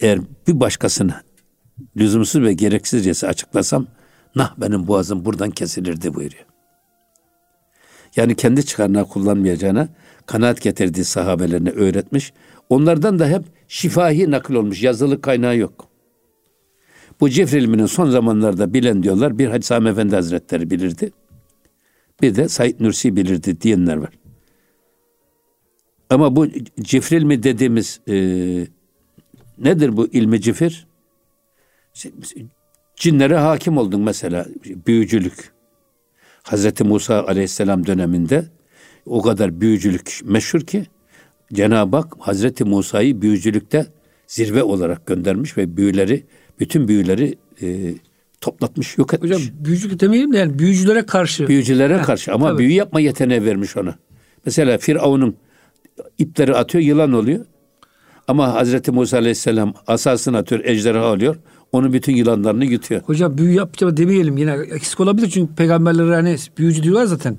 [0.00, 1.22] eğer bir başkasına
[1.96, 3.86] lüzumsuz ve gereksizcesi açıklasam
[4.36, 6.46] nah benim boğazım buradan kesilirdi buyuruyor.
[8.16, 9.88] Yani kendi çıkarına kullanmayacağına
[10.26, 12.32] kanaat getirdiği sahabelerine öğretmiş.
[12.68, 14.82] Onlardan da hep şifahi nakil olmuş.
[14.82, 15.88] Yazılı kaynağı yok.
[17.20, 19.38] Bu cifr ilminin son zamanlarda bilen diyorlar.
[19.38, 21.12] Bir Hacı Sami Efendi Hazretleri bilirdi.
[22.22, 24.10] Bir de Said Nursi bilirdi diyenler var.
[26.10, 26.46] Ama bu
[26.80, 28.14] cifr ilmi dediğimiz e,
[29.58, 30.86] nedir bu ilmi cifir?
[32.96, 34.46] Cinlere hakim oldun mesela
[34.86, 35.52] büyücülük.
[36.42, 38.44] Hazreti Musa Aleyhisselam döneminde
[39.06, 40.86] o kadar büyücülük meşhur ki
[41.52, 43.86] Cenab-ı Hak Hazreti Musa'yı büyücülükte
[44.26, 46.24] zirve olarak göndermiş ve büyüleri
[46.60, 47.94] bütün büyüleri e,
[48.46, 49.30] toplatmış, yok etmiş.
[49.30, 51.48] Hocam büyücülük demeyelim de yani büyücülere karşı.
[51.48, 52.58] Büyücülere karşı ama tabii.
[52.58, 53.94] büyü yapma yeteneği vermiş ona.
[54.46, 55.36] Mesela Firavun'un
[56.18, 57.44] ipleri atıyor, yılan oluyor.
[58.28, 61.36] Ama Hazreti Musa Aleyhisselam asasını atıyor, ejderha oluyor.
[61.72, 63.00] Onun bütün yılanlarını yutuyor.
[63.02, 67.36] Hocam büyü yapacağım demeyelim yine eksik olabilir çünkü peygamberlere hani büyücü diyorlar zaten.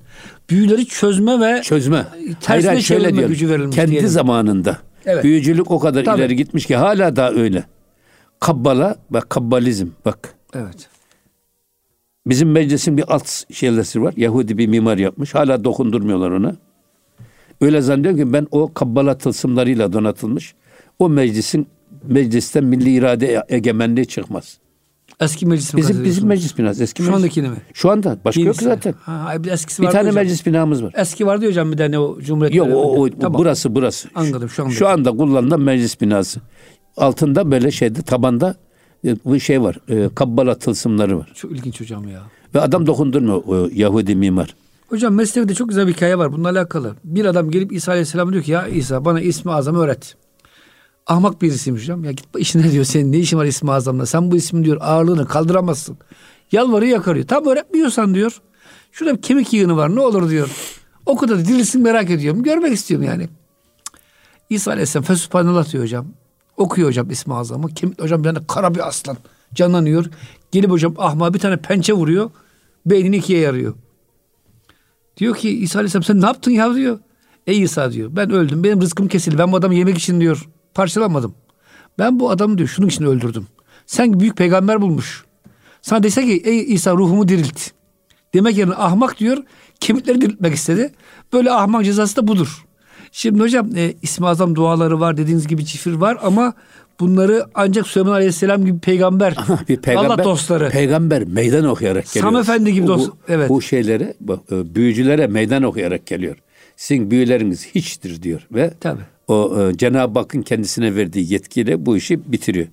[0.50, 2.06] Büyüleri çözme ve Çözme.
[2.42, 3.30] tersine hayır, şöyle diyorum.
[3.30, 4.10] gücü verilmiş Kendi diyelim.
[4.10, 4.78] zamanında.
[5.06, 5.24] Evet.
[5.24, 6.20] Büyücülük o kadar Tabii.
[6.20, 7.64] ileri gitmiş ki hala da öyle.
[8.40, 10.36] Kabbala bak kabbalizm bak.
[10.56, 10.90] Evet.
[12.30, 14.14] Bizim meclisin bir alt şeylesi var.
[14.18, 15.36] Yahudi bir mimar yapmış.
[15.36, 16.56] Hala dokundurmuyorlar ona.
[17.62, 20.54] Öyle zannediyorum ki ben o kabbala tılsımlarıyla donatılmış.
[21.00, 21.68] O meclisin
[22.08, 24.58] meclisten milli irade egemenliği çıkmaz.
[25.20, 27.18] Eski meclis mi Bizim bizim meclis binası eski Şu meclis.
[27.24, 27.56] andakini mi?
[27.74, 28.66] Şu anda başka yok Yenisi.
[28.66, 28.94] zaten.
[29.02, 30.16] Ha, bir eskisi Bir tane hocam.
[30.16, 30.94] meclis binamız var.
[30.98, 33.40] Eski vardı hocam bir tane o Cumhuriyet Yok o, o, Tamam.
[33.42, 34.10] burası burası.
[34.16, 34.78] Anladım, şu andaki.
[34.78, 36.42] Şu anda kullanılan meclis binası.
[36.98, 38.56] Altında böyle şeyde tabanda
[39.04, 39.78] bu şey var.
[39.90, 41.32] E, kabbala tılsımları var.
[41.36, 42.22] Çok ilginç hocam ya.
[42.56, 44.56] Ve adam dokundurmuyor o Yahudi mimar.
[44.90, 46.96] Hocam Mesnevi'de çok güzel bir hikaye var bununla alakalı.
[47.04, 50.16] Bir adam gelip İsa Aleyhisselam diyor ki ya İsa bana ismi azamı öğret.
[51.08, 52.04] Ahmak birisiymiş hocam.
[52.04, 54.06] Ya git işine diyor senin ne işin var ismi azamla.
[54.06, 55.98] Sen bu ismin diyor ağırlığını kaldıramazsın.
[56.52, 57.28] Yalvarıyor yakarıyor.
[57.28, 58.42] Tam öğretmiyorsan diyor.
[58.92, 60.50] Şurada bir kemik yığını var ne olur diyor.
[61.06, 62.44] O kadar dirilsin merak ediyorum.
[62.44, 63.30] Görmek istiyorum yani.
[64.50, 66.08] İsa Aleyhisselam Fesubhanallah diyor hocam.
[66.58, 67.74] Okuyor hocam ismi azamı.
[67.74, 69.18] Kemik, hocam tane kara bir aslan.
[69.54, 70.06] Canlanıyor.
[70.52, 72.32] Gelip hocam ahma bir tane pençe vuruyor.
[72.86, 73.74] Beynini ikiye yarıyor.
[75.18, 77.00] Diyor ki İsa Aleyhisselam sen ne yaptın ya diyor.
[77.48, 79.38] Ey İsa diyor ben öldüm benim rızkım kesildi.
[79.38, 81.36] Ben bu adamı yemek için diyor parçalamadım.
[82.00, 83.48] Ben bu adamı diyor şunun için öldürdüm.
[83.86, 85.26] Sen büyük peygamber bulmuş.
[85.82, 87.62] Sana dese ki ey İsa ruhumu dirilt.
[88.34, 89.38] Demek yerine ahmak diyor
[89.80, 90.94] kemikleri diriltmek istedi.
[91.34, 92.67] Böyle ahmak cezası da budur.
[93.12, 96.54] Şimdi hocam e, İsmi Azam duaları var dediğiniz gibi çifir var ama
[97.00, 99.36] bunları ancak Süleyman Aleyhisselam gibi peygamber,
[99.70, 102.32] bir peygamber, Allah dostları Peygamber meydan okuyarak geliyor.
[102.32, 103.50] Sam Efendi gibi dost- Bu, evet.
[103.50, 104.14] Bu şeylere,
[104.52, 106.36] büyücülere meydan okuyarak geliyor.
[106.76, 109.02] Sizin büyüleriniz hiçtir diyor ve Tabii.
[109.28, 112.68] o e, Cenab-ı Hakk'ın kendisine verdiği yetkiyle bu işi bitiriyor.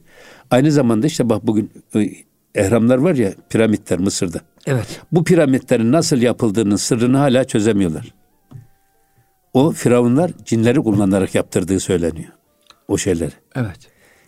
[0.51, 2.11] Aynı zamanda işte bak bugün e,
[2.55, 4.41] ehramlar var ya piramitler Mısır'da.
[4.67, 5.01] Evet.
[5.13, 8.15] Bu piramitlerin nasıl yapıldığının sırrını hala çözemiyorlar.
[9.55, 12.29] O firavunlar cinleri kullanarak yaptırdığı söyleniyor.
[12.89, 13.33] O şeyleri.
[13.55, 13.79] Evet.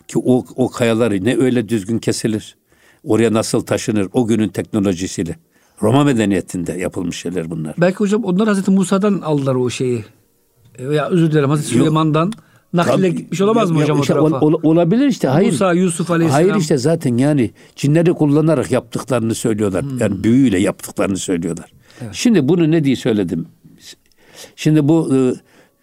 [0.07, 2.55] Ki o, o kayaları ne öyle düzgün kesilir.
[3.03, 5.35] Oraya nasıl taşınır o günün teknolojisiyle.
[5.81, 7.75] Roma medeniyetinde yapılmış şeyler bunlar.
[7.77, 10.05] Belki hocam onlar Hazreti Musa'dan aldılar o şeyi.
[10.79, 11.77] Veya özür dilerim Hazreti Yok.
[11.79, 12.33] Süleyman'dan
[12.73, 14.39] nakille gitmiş olamaz mı ya- hocam o işte tarafa?
[14.39, 15.27] ol- ol- olabilir işte.
[15.27, 15.51] Hayır.
[15.51, 16.49] Musa, Yusuf Aleyhisselam.
[16.49, 19.83] Hayır işte zaten yani cinleri kullanarak yaptıklarını söylüyorlar.
[19.83, 19.97] Hmm.
[19.99, 21.71] Yani büyüyle yaptıklarını söylüyorlar.
[22.11, 23.47] Şimdi bunu ne diye söyledim?
[24.55, 25.17] Şimdi bu e,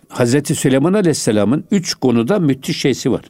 [0.08, 3.22] Hazreti Süleyman Aleyhisselam'ın üç konuda müthiş şeysi var.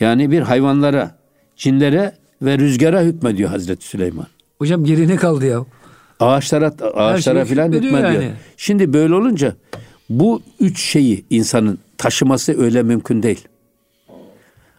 [0.00, 1.18] Yani bir hayvanlara,
[1.56, 4.26] cinlere ve rüzgara hükmediyor Hazreti Süleyman.
[4.58, 5.64] Hocam gerine kaldı ya.
[6.20, 8.10] Ağaçlara ağaçlara şeye filan hükmediyor.
[8.10, 8.32] yani.
[8.56, 9.56] Şimdi böyle olunca
[10.10, 13.48] bu üç şeyi insanın taşıması öyle mümkün değil.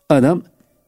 [0.09, 0.41] Adam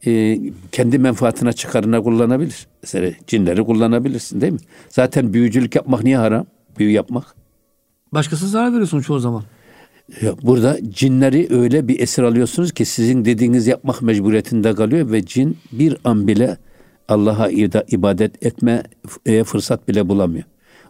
[0.06, 0.40] e,
[0.72, 2.68] kendi menfaatine çıkarına kullanabilir.
[2.84, 4.60] Mesela cinleri kullanabilirsin değil mi?
[4.90, 6.46] Zaten büyücülük yapmak niye haram?
[6.80, 7.36] Büyü yapmak.
[8.14, 9.44] Başkasına zarar veriyorsun çoğu zaman.
[10.44, 15.98] Burada cinleri öyle bir esir alıyorsunuz ki sizin dediğiniz yapmak mecburiyetinde kalıyor ve cin bir
[16.04, 16.58] an bile
[17.08, 17.50] Allah'a
[17.88, 18.84] ibadet etmeye
[19.44, 20.44] fırsat bile bulamıyor.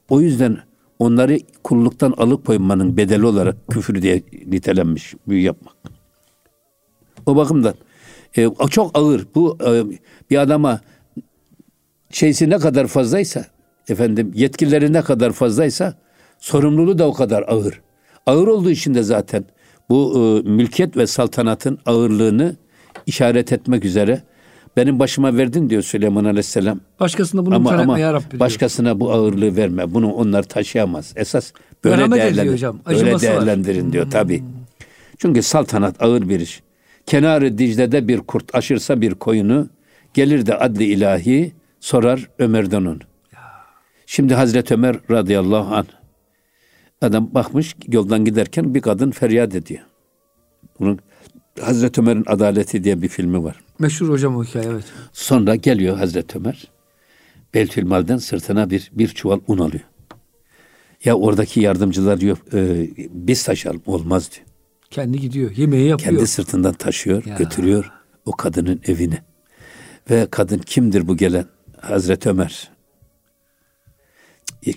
[0.10, 0.58] O yüzden
[1.00, 5.76] onları kulluktan alıkoymanın bedeli olarak küfür diye nitelenmiş büyü yapmak.
[7.26, 7.74] O bakımdan
[8.38, 9.28] e, çok ağır.
[9.36, 9.84] Bu e,
[10.30, 10.82] bir adama
[12.12, 13.46] şeysi ne kadar fazlaysa
[13.90, 15.98] efendim yetkileri ne kadar fazlaysa
[16.40, 17.82] sorumluluğu da o kadar ağır.
[18.26, 19.46] Ağır olduğu için de zaten
[19.90, 20.14] bu
[20.46, 22.56] e, mülkiyet ve saltanatın ağırlığını
[23.06, 24.22] işaret etmek üzere
[24.78, 26.80] benim başıma verdin diyor Süleyman Aleyhisselam.
[27.00, 28.40] Başkasına bunu Ama, ama ya Rabbi diyor.
[28.40, 29.94] başkasına bu ağırlığı verme.
[29.94, 31.14] Bunu onlar taşıyamaz.
[31.16, 31.52] Esas
[31.84, 32.54] böyle Merhamet değerlendir.
[32.54, 33.34] hocam, Böyle acıması var.
[33.36, 33.46] Hmm.
[33.46, 34.44] değerlendirin diyor tabi.
[35.18, 36.64] Çünkü saltanat ağır bir iş.
[37.06, 39.70] Kenarı Dicle'de bir kurt aşırsa bir koyunu
[40.14, 43.00] gelir de adli ilahi sorar Ömer'den onu.
[44.06, 45.86] Şimdi Hazreti Ömer radıyallahu anh
[47.02, 49.82] adam bakmış yoldan giderken bir kadın feryat ediyor.
[50.80, 51.00] Bunun
[51.62, 53.60] Hazreti Ömer'in Adaleti diye bir filmi var.
[53.80, 54.84] Meşhur hocam o hikaye evet.
[55.14, 56.68] Sonra geliyor Hazreti Ömer.
[57.54, 59.84] Beltülmal'den sırtına bir, bir çuval un alıyor.
[61.06, 64.46] Ya oradaki yardımcılar diyor e, biz taşıyalım olmaz diyor.
[64.90, 65.52] Kendi gidiyor.
[65.58, 66.12] Yemeği yapıyor.
[66.12, 67.36] Kendi sırtından taşıyor, Ya.
[67.36, 67.92] götürüyor
[68.26, 69.24] o kadının evine.
[70.10, 71.46] Ve kadın kimdir bu gelen?
[71.82, 72.70] Hazreti Ömer.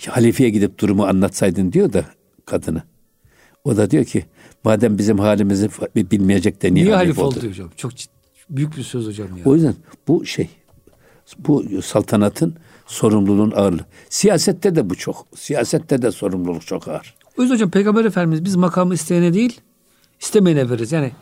[0.08, 2.06] Halifeye gidip durumu anlatsaydın diyor da
[2.46, 2.84] kadına.
[3.64, 4.24] O da diyor ki
[4.64, 7.38] madem bizim halimizi bilmeyecek de niye, Niye halife oldu?
[7.38, 7.70] oldu hocam?
[7.76, 7.92] Çok
[8.50, 9.44] büyük bir söz hocam ya.
[9.44, 9.74] O yüzden
[10.08, 10.48] bu şey
[11.38, 12.54] bu saltanatın
[12.86, 13.86] sorumluluğun ağırlığı.
[14.08, 15.26] Siyasette de bu çok.
[15.36, 17.14] Siyasette de sorumluluk çok ağır.
[17.38, 19.60] O yüzden hocam Peygamber Efendimiz biz makamı isteyene değil
[20.20, 20.92] istemeyene veririz.
[20.92, 21.12] Yani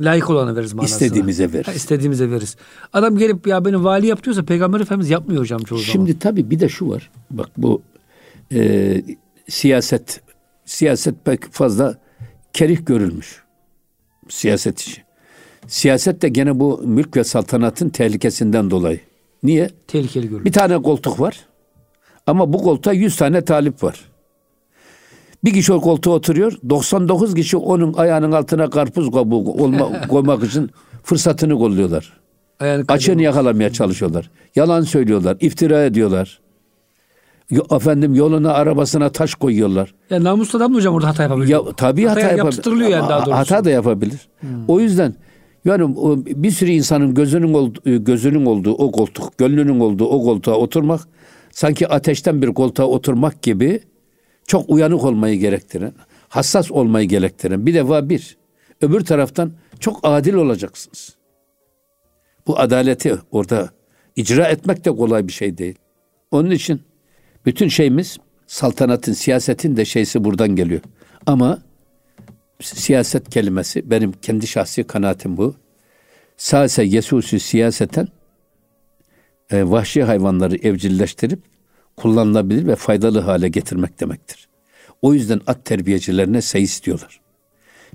[0.00, 0.96] Layık olanı veririz manasına.
[0.96, 1.68] İstediğimize veririz.
[1.68, 2.56] Ha, istediğimize veririz.
[2.92, 5.92] Adam gelip ya beni vali yap diyorsa Peygamber Efendimiz yapmıyor hocam çoğu zaman.
[5.92, 7.10] Şimdi tabii bir de şu var.
[7.30, 7.82] Bak bu
[8.54, 9.02] e,
[9.48, 10.20] siyaset
[10.64, 11.98] siyaset pek fazla
[12.52, 13.42] kerih görülmüş.
[14.28, 15.02] Siyaset işi.
[15.66, 19.00] Siyaset de gene bu mülk ve saltanatın tehlikesinden dolayı.
[19.42, 19.70] Niye?
[19.86, 20.44] Tehlikeli görülüyor.
[20.44, 21.46] Bir tane koltuk var.
[22.26, 24.04] Ama bu koltuğa 100 tane talip var.
[25.44, 26.52] Bir kişi o koltuğa oturuyor.
[26.70, 30.70] 99 kişi onun ayağının altına karpuz kabuğu olma, koymak için
[31.02, 32.12] fırsatını kolluyorlar.
[32.60, 34.30] Ayağını Açığını yakalamaya çalışıyorlar.
[34.56, 35.36] Yalan söylüyorlar.
[35.40, 36.40] iftira ediyorlar.
[37.70, 39.94] Efendim yoluna arabasına taş koyuyorlar.
[40.10, 41.66] Ya namuslu adam da hocam orada hata yapabiliyor.
[41.66, 42.88] Ya tabii hata, Hata yapabilir.
[42.88, 43.26] yani daha doğrusu.
[43.30, 43.36] Hmm.
[43.36, 44.28] Hata da yapabilir.
[44.68, 45.14] O yüzden
[45.64, 51.00] yani bir sürü insanın gözünün olduğu, gözünün olduğu o koltuk, gönlünün olduğu o koltuğa oturmak
[51.50, 53.80] sanki ateşten bir koltuğa oturmak gibi
[54.46, 55.92] çok uyanık olmayı gerektiren,
[56.28, 58.36] hassas olmayı gerektiren bir defa bir.
[58.80, 61.16] Öbür taraftan çok adil olacaksınız.
[62.46, 63.70] Bu adaleti orada
[64.16, 65.74] icra etmek de kolay bir şey değil.
[66.30, 66.80] Onun için
[67.46, 70.80] bütün şeyimiz saltanatın, siyasetin de şeysi buradan geliyor.
[71.26, 71.62] Ama
[72.60, 75.54] siyaset kelimesi benim kendi şahsi kanaatim bu.
[76.36, 78.08] Sase yesusu siyaseten
[79.50, 81.40] e, vahşi hayvanları evcilleştirip
[81.96, 84.48] kullanılabilir ve faydalı hale getirmek demektir.
[85.02, 87.20] O yüzden at terbiyecilerine seyis diyorlar.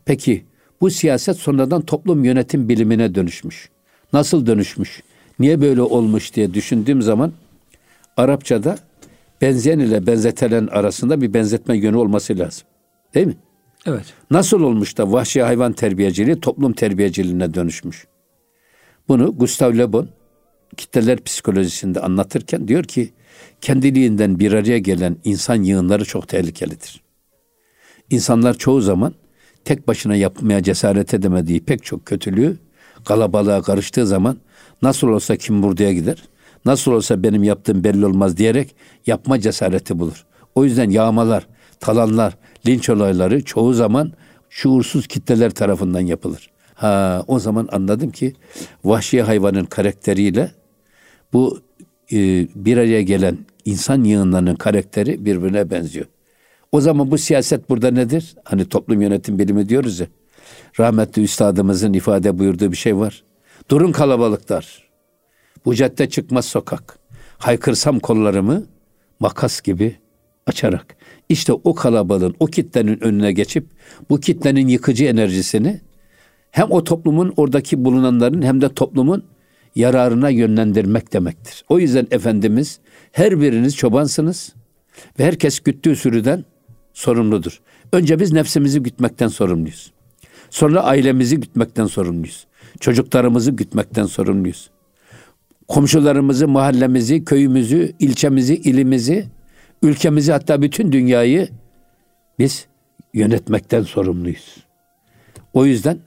[0.05, 0.45] Peki
[0.81, 3.69] bu siyaset sonradan toplum yönetim bilimine dönüşmüş.
[4.13, 5.03] Nasıl dönüşmüş?
[5.39, 7.33] Niye böyle olmuş diye düşündüğüm zaman
[8.17, 8.77] Arapçada
[9.41, 12.63] benzeyen ile benzetelen arasında bir benzetme yönü olması lazım.
[13.13, 13.37] Değil mi?
[13.85, 14.05] Evet.
[14.31, 18.07] Nasıl olmuş da vahşi hayvan terbiyeciliği toplum terbiyeciliğine dönüşmüş?
[19.07, 20.09] Bunu Gustav Le Bon
[20.77, 23.13] kitleler psikolojisinde anlatırken diyor ki
[23.61, 27.01] kendiliğinden bir araya gelen insan yığınları çok tehlikelidir.
[28.09, 29.13] İnsanlar çoğu zaman
[29.65, 32.57] tek başına yapmaya cesaret edemediği pek çok kötülüğü
[33.05, 34.37] kalabalığa karıştığı zaman
[34.81, 36.23] nasıl olsa kim buraya gider,
[36.65, 38.75] nasıl olsa benim yaptığım belli olmaz diyerek
[39.07, 40.25] yapma cesareti bulur.
[40.55, 41.47] O yüzden yağmalar,
[41.79, 44.11] talanlar, linç olayları çoğu zaman
[44.49, 46.49] şuursuz kitleler tarafından yapılır.
[46.73, 48.33] Ha o zaman anladım ki
[48.83, 50.51] vahşi hayvanın karakteriyle
[51.33, 51.59] bu
[52.11, 56.05] e, bir araya gelen insan yığınlarının karakteri birbirine benziyor.
[56.71, 58.35] O zaman bu siyaset burada nedir?
[58.43, 60.07] Hani toplum yönetim bilimi diyoruz ya.
[60.79, 63.23] Rahmetli üstadımızın ifade buyurduğu bir şey var.
[63.69, 64.90] Durun kalabalıklar.
[65.65, 66.99] Bu cadde çıkmaz sokak.
[67.37, 68.65] Haykırsam kollarımı
[69.19, 69.95] makas gibi
[70.47, 70.95] açarak.
[71.29, 73.67] İşte o kalabalığın, o kitlenin önüne geçip
[74.09, 75.81] bu kitlenin yıkıcı enerjisini
[76.51, 79.23] hem o toplumun oradaki bulunanların hem de toplumun
[79.75, 81.65] yararına yönlendirmek demektir.
[81.69, 82.79] O yüzden Efendimiz
[83.11, 84.53] her biriniz çobansınız
[85.19, 86.45] ve herkes güttüğü sürüden
[86.93, 87.61] sorumludur.
[87.93, 89.91] Önce biz nefsimizi gütmekten sorumluyuz.
[90.49, 92.47] Sonra ailemizi gütmekten sorumluyuz.
[92.79, 94.69] Çocuklarımızı gütmekten sorumluyuz.
[95.71, 99.25] Komşularımızı, mahallemizi, köyümüzü, ilçemizi, ilimizi,
[99.81, 101.49] ülkemizi hatta bütün dünyayı
[102.39, 102.67] biz
[103.13, 104.57] yönetmekten sorumluyuz.
[105.53, 105.99] O yüzden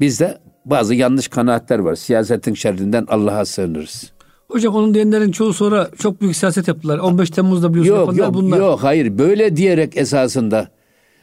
[0.00, 1.94] bizde bazı yanlış kanaatler var.
[1.94, 4.12] Siyasetin şerrinden Allah'a sığınırız.
[4.48, 6.98] Hocam onun diyenlerin çoğu sonra çok büyük siyaset yaptılar.
[6.98, 8.58] 15 Temmuz'da biliyorsun Yok yok bunlar.
[8.58, 10.68] yok hayır böyle diyerek esasında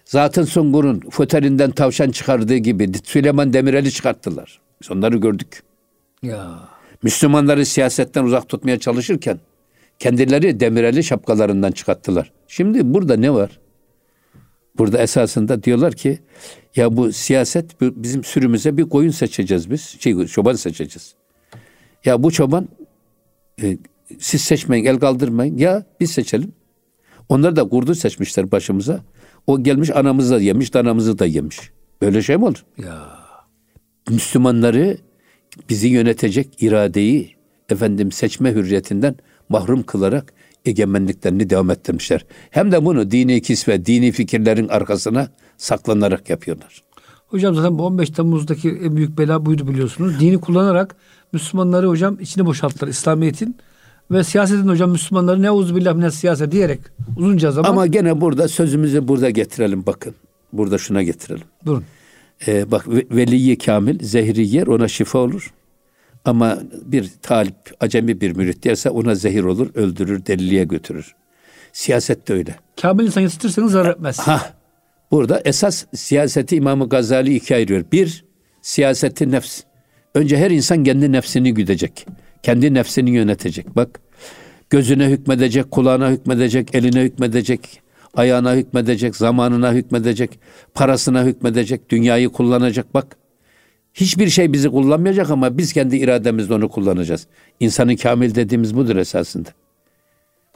[0.05, 4.59] zaten Sungur'un foterinden tavşan çıkardığı gibi Süleyman Demirel'i çıkarttılar.
[4.81, 5.63] Biz onları gördük.
[6.23, 6.72] Ya.
[7.03, 9.39] Müslümanları siyasetten uzak tutmaya çalışırken
[9.99, 12.31] kendileri Demirel'i şapkalarından çıkarttılar.
[12.47, 13.59] Şimdi burada ne var?
[14.77, 16.19] Burada esasında diyorlar ki
[16.75, 19.95] ya bu siyaset bizim sürümüze bir koyun seçeceğiz biz.
[19.99, 21.15] Şey, çoban seçeceğiz.
[22.05, 22.69] Ya bu çoban
[23.61, 23.77] e,
[24.19, 25.57] siz seçmeyin el kaldırmayın.
[25.57, 26.53] Ya biz seçelim.
[27.29, 29.03] Onlar da kurdu seçmişler başımıza.
[29.47, 31.59] O gelmiş anamızı da yemiş, danamızı da yemiş.
[32.01, 32.65] Böyle şey mi olur?
[32.77, 33.23] Ya.
[34.09, 34.97] Müslümanları
[35.69, 37.35] bizi yönetecek iradeyi
[37.69, 39.15] efendim seçme hürriyetinden
[39.49, 40.33] mahrum kılarak
[40.65, 42.25] egemenliklerini devam ettirmişler.
[42.49, 46.83] Hem de bunu dini kisve, dini fikirlerin arkasına saklanarak yapıyorlar.
[47.27, 50.19] Hocam zaten bu 15 Temmuz'daki en büyük bela buydu biliyorsunuz.
[50.19, 50.95] Dini kullanarak
[51.31, 53.57] Müslümanları hocam içine boşalttılar İslamiyet'in.
[54.11, 56.79] Ve siyasetin hocam Müslümanları ne billah ne siyaset diyerek
[57.17, 60.15] uzunca zaman Ama gene burada sözümüzü burada getirelim bakın.
[60.53, 61.43] Burada şuna getirelim.
[61.65, 61.83] durun.
[62.47, 65.53] Ee, bak ve- veliyi kamil zehri yer ona şifa olur.
[66.25, 71.15] Ama bir talip acemi bir mürit derse ona zehir olur öldürür deliliğe götürür.
[71.73, 72.55] Siyaset de öyle.
[72.81, 74.19] Kamil insan yetiştirirseniz zarar etmez.
[74.19, 74.53] Ha,
[75.11, 77.85] burada esas siyaseti İmam-ı Gazali ikiye ayırıyor.
[77.91, 78.25] Bir,
[78.61, 79.61] siyaseti nefs.
[80.15, 82.05] Önce her insan kendi nefsini güdecek.
[82.43, 83.75] Kendi nefsini yönetecek.
[83.75, 83.99] Bak,
[84.69, 87.81] gözüne hükmedecek, kulağına hükmedecek, eline hükmedecek,
[88.13, 90.39] ayağına hükmedecek, zamanına hükmedecek,
[90.73, 92.93] parasına hükmedecek, dünyayı kullanacak.
[92.93, 93.17] Bak,
[93.93, 97.27] Hiçbir şey bizi kullanmayacak ama biz kendi irademizle onu kullanacağız.
[97.59, 99.49] İnsanın kamil dediğimiz budur esasında.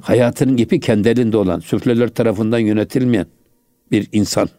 [0.01, 3.25] Hayatının ipi kendi elinde olan, süfleler tarafından yönetilmeyen
[3.91, 4.49] bir insan.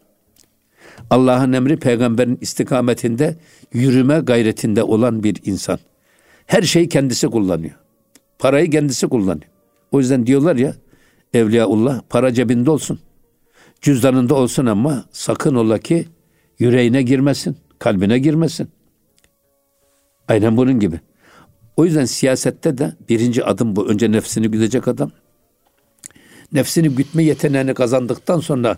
[1.09, 3.37] Allah'ın emri peygamberin istikametinde
[3.73, 5.79] yürüme gayretinde olan bir insan.
[6.45, 7.75] Her şeyi kendisi kullanıyor.
[8.39, 9.49] Parayı kendisi kullanıyor.
[9.91, 10.73] O yüzden diyorlar ya
[11.33, 12.99] Evliyaullah para cebinde olsun.
[13.81, 16.07] Cüzdanında olsun ama sakın ola ki
[16.59, 18.69] yüreğine girmesin, kalbine girmesin.
[20.27, 20.99] Aynen bunun gibi.
[21.77, 23.87] O yüzden siyasette de birinci adım bu.
[23.87, 25.11] Önce nefsini güdecek adam.
[26.53, 28.77] Nefsini gütme yeteneğini kazandıktan sonra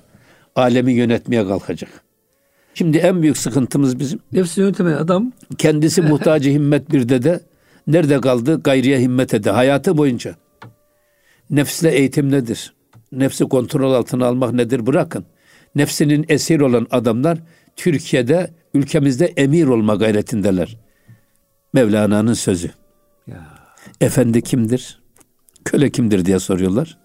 [0.55, 1.89] alemi yönetmeye kalkacak.
[2.73, 4.19] Şimdi en büyük sıkıntımız bizim.
[4.31, 7.39] Nefsini yönetemeyen adam Kendisi muhtacı himmet bir dede.
[7.87, 8.61] Nerede kaldı?
[8.63, 9.51] Gayriye himmet ede.
[9.51, 10.35] Hayatı boyunca.
[11.51, 12.73] Nefsle eğitim nedir?
[13.11, 14.85] Nefsi kontrol altına almak nedir?
[14.85, 15.25] Bırakın.
[15.75, 17.39] Nefsinin esir olan adamlar
[17.75, 20.77] Türkiye'de, ülkemizde emir olma gayretindeler.
[21.73, 22.71] Mevlana'nın sözü.
[23.27, 23.47] ya,
[24.01, 25.01] Efendi kimdir?
[25.65, 26.97] Köle kimdir diye soruyorlar.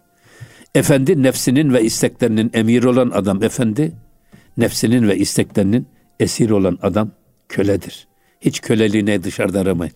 [0.74, 3.92] Efendi nefsinin ve isteklerinin emir olan adam efendi,
[4.57, 5.88] nefsinin ve isteklerinin
[6.20, 7.11] esir olan adam
[7.49, 8.09] köledir.
[8.40, 9.94] Hiç köleliğini dışarıda aramayın.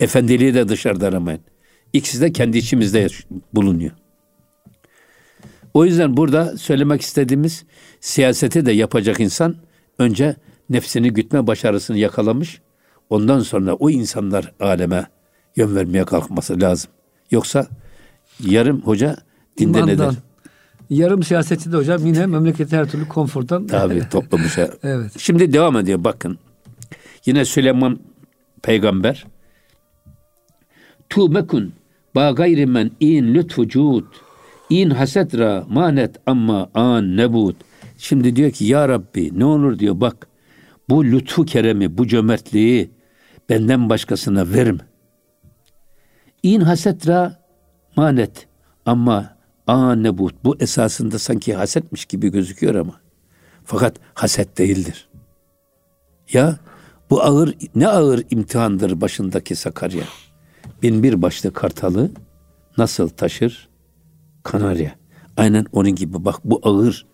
[0.00, 1.40] Efendiliği de dışarıda aramayın.
[1.92, 3.08] İkisi de kendi içimizde
[3.54, 3.92] bulunuyor.
[5.74, 7.64] O yüzden burada söylemek istediğimiz
[8.00, 9.56] siyaseti de yapacak insan
[9.98, 10.36] önce
[10.70, 12.60] nefsini gütme başarısını yakalamış.
[13.10, 15.06] Ondan sonra o insanlar aleme
[15.56, 16.90] yön vermeye kalkması lazım.
[17.30, 17.66] Yoksa
[18.40, 19.16] yarım hoca
[19.58, 19.92] dinde ne der?
[19.94, 20.16] imandan.
[20.90, 23.66] Yarım siyaseti de hocam yine memleketi her türlü konfordan.
[23.66, 24.66] Tabii toplumu şey.
[24.82, 25.12] Evet.
[25.18, 26.38] Şimdi devam ediyor bakın.
[27.26, 27.98] Yine Süleyman
[28.62, 29.26] peygamber
[31.10, 31.72] Tûmekun
[32.14, 34.04] ba gayri men in lütfu cud
[34.70, 37.56] in hasetra manet amma an nebut.
[37.98, 40.28] Şimdi diyor ki ya Rabbi ne olur diyor bak
[40.88, 42.90] bu lütfu keremi bu cömertliği
[43.48, 44.80] benden başkasına verme.
[46.42, 47.40] İn hasetra
[47.96, 48.46] manet
[48.86, 49.36] ama
[49.66, 53.00] an nebut bu esasında sanki hasetmiş gibi gözüküyor ama
[53.64, 55.08] fakat haset değildir.
[56.32, 56.58] Ya
[57.10, 60.04] bu ağır ne ağır imtihandır başındaki Sakarya.
[60.82, 62.10] Bin bir başlı kartalı
[62.78, 63.68] nasıl taşır
[64.42, 64.94] Kanarya.
[65.36, 67.06] Aynen onun gibi bak bu ağır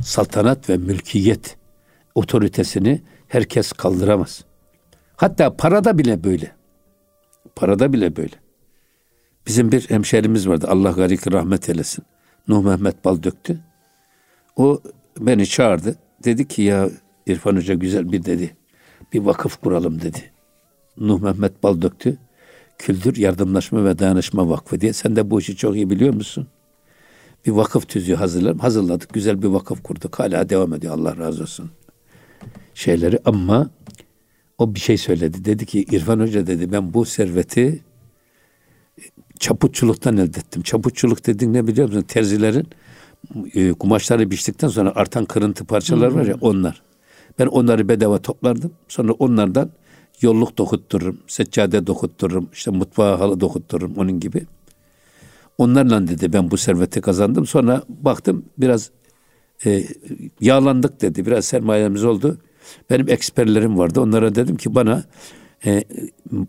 [0.00, 1.56] saltanat ve mülkiyet
[2.14, 4.44] otoritesini herkes kaldıramaz.
[5.16, 6.52] Hatta parada bile böyle.
[7.56, 8.34] Parada bile böyle.
[9.46, 10.66] Bizim bir hemşerimiz vardı.
[10.70, 12.04] Allah garik rahmet eylesin.
[12.48, 13.60] Nuh Mehmet Bal döktü.
[14.56, 14.82] O
[15.18, 15.96] beni çağırdı.
[16.24, 16.90] Dedi ki ya
[17.26, 18.56] İrfan Hoca güzel bir dedi.
[19.12, 20.32] Bir vakıf kuralım dedi.
[20.96, 22.18] Nuh Mehmet Bal döktü.
[22.78, 24.92] Küldür Yardımlaşma ve Dayanışma Vakfı diye.
[24.92, 26.46] Sen de bu işi çok iyi biliyor musun?
[27.46, 28.58] Bir vakıf tüzüğü hazırlarım.
[28.58, 29.12] Hazırladık.
[29.12, 30.18] Güzel bir vakıf kurduk.
[30.18, 30.94] Hala devam ediyor.
[30.94, 31.70] Allah razı olsun.
[32.74, 33.70] Şeyleri ama
[34.58, 35.44] o bir şey söyledi.
[35.44, 37.82] Dedi ki İrfan Hoca dedi ben bu serveti
[39.38, 40.62] çaputçuluktan elde ettim.
[40.62, 42.02] Çaputçuluk dediğin ne biliyor musun?
[42.02, 42.68] Terzilerin
[43.54, 46.82] e, kumaşları biçtikten sonra artan kırıntı parçalar var ya onlar.
[47.38, 48.72] Ben onları bedava toplardım.
[48.88, 49.70] Sonra onlardan
[50.20, 54.46] yolluk dokuttururum, seccade dokuttururum, işte mutfağa halı dokuttururum onun gibi.
[55.58, 57.46] Onlarla dedi ben bu serveti kazandım.
[57.46, 58.90] Sonra baktım biraz
[59.66, 59.84] e,
[60.40, 61.26] yağlandık dedi.
[61.26, 62.38] Biraz sermayemiz oldu.
[62.90, 64.00] Benim eksperlerim vardı.
[64.00, 65.04] Onlara dedim ki bana
[65.66, 65.84] e,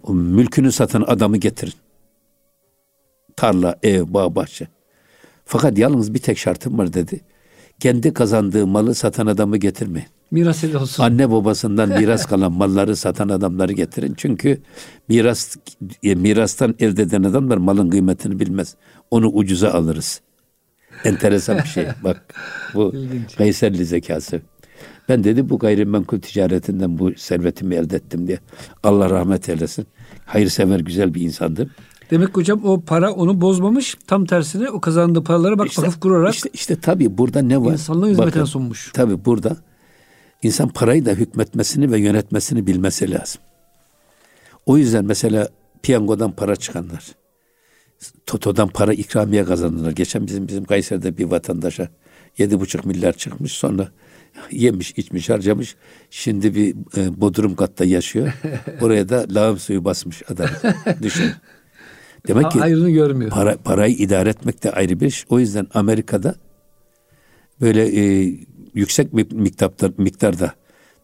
[0.07, 1.73] mülkünü satan adamı getirin.
[3.35, 4.67] Tarla, ev, bağ, bahçe.
[5.45, 7.21] Fakat yalnız bir tek şartım var dedi.
[7.79, 10.07] Kendi kazandığı malı satan adamı getirmeyin.
[10.31, 11.03] Miras olsun.
[11.03, 14.13] Anne babasından miras kalan malları satan adamları getirin.
[14.17, 14.61] Çünkü
[15.07, 15.55] miras
[16.03, 18.75] e, mirastan elde eden adamlar malın kıymetini bilmez.
[19.11, 20.21] Onu ucuza alırız.
[21.03, 21.87] Enteresan bir şey.
[22.03, 22.33] Bak
[22.75, 23.35] bu İlginç.
[23.35, 24.41] Kayserli zekası.
[25.09, 28.39] Ben dedi bu gayrimenkul ticaretinden bu servetimi elde ettim diye.
[28.83, 29.87] Allah rahmet eylesin.
[30.25, 31.69] Hayırsever güzel bir insandı.
[32.11, 33.97] Demek hocam o para onu bozmamış.
[34.07, 37.71] Tam tersine o kazandığı paraları bak İşte- vakıf kurarak İşte, işte tabii burada ne var?
[37.71, 38.91] insanlığa hizmetine Bakın, sunmuş.
[38.93, 39.57] Tabii burada
[40.43, 43.41] insan parayı da hükmetmesini ve yönetmesini bilmesi lazım.
[44.65, 45.49] O yüzden mesela
[45.83, 47.05] piyangodan para çıkanlar,
[48.25, 49.91] Toto'dan para ikramiye kazanırlar.
[49.91, 51.89] Geçen bizim bizim Kayseri'de bir vatandaşa
[52.37, 53.87] yedi buçuk milyar çıkmış sonra
[54.51, 55.75] yemiş, içmiş, harcamış.
[56.09, 58.33] Şimdi bir e, bodrum katta yaşıyor.
[58.81, 60.49] Oraya da lağım suyu basmış adam.
[61.01, 61.31] Düşün.
[62.27, 63.31] Demek ki Ayrını görmüyor.
[63.31, 65.25] para, parayı idare etmek de ayrı bir iş.
[65.29, 66.35] O yüzden Amerika'da
[67.61, 68.33] böyle e,
[68.73, 70.53] yüksek bir miktarda, miktarda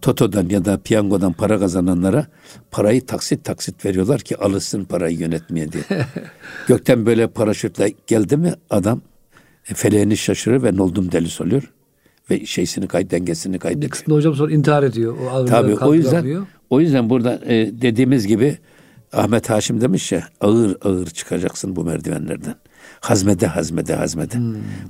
[0.01, 2.27] Toto'dan ya da piyangodan para kazananlara
[2.71, 5.83] parayı taksit taksit veriyorlar ki alışsın parayı yönetmeye diye.
[6.67, 9.01] Gökten böyle paraşütle geldi mi adam
[9.69, 11.71] e, feleğini şaşırır ve noldum delis oluyor.
[12.29, 13.91] Ve şeysini kay, dengesini kaybediyor.
[13.91, 15.15] kısmında hocam sonra intihar ediyor.
[15.41, 16.45] O Tabii o yüzden.
[16.69, 18.57] O yüzden burada e, dediğimiz gibi
[19.13, 22.55] Ahmet Haşim demiş ya ağır ağır çıkacaksın bu merdivenlerden.
[22.99, 24.37] Hazmede hazmede hazmede.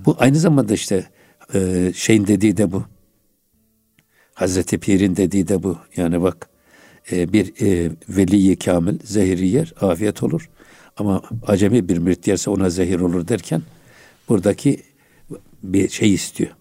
[0.05, 1.05] Bu aynı zamanda işte
[1.53, 2.83] e, şeyin dediği de bu.
[4.33, 5.77] Hazreti Pir'in dediği de bu.
[5.97, 6.49] Yani bak
[7.11, 10.49] e, bir e, veliyi kamil zehiri yer afiyet olur.
[10.97, 13.61] Ama acemi bir mürit yerse ona zehir olur derken
[14.29, 14.81] buradaki
[15.63, 16.51] bir şey istiyor.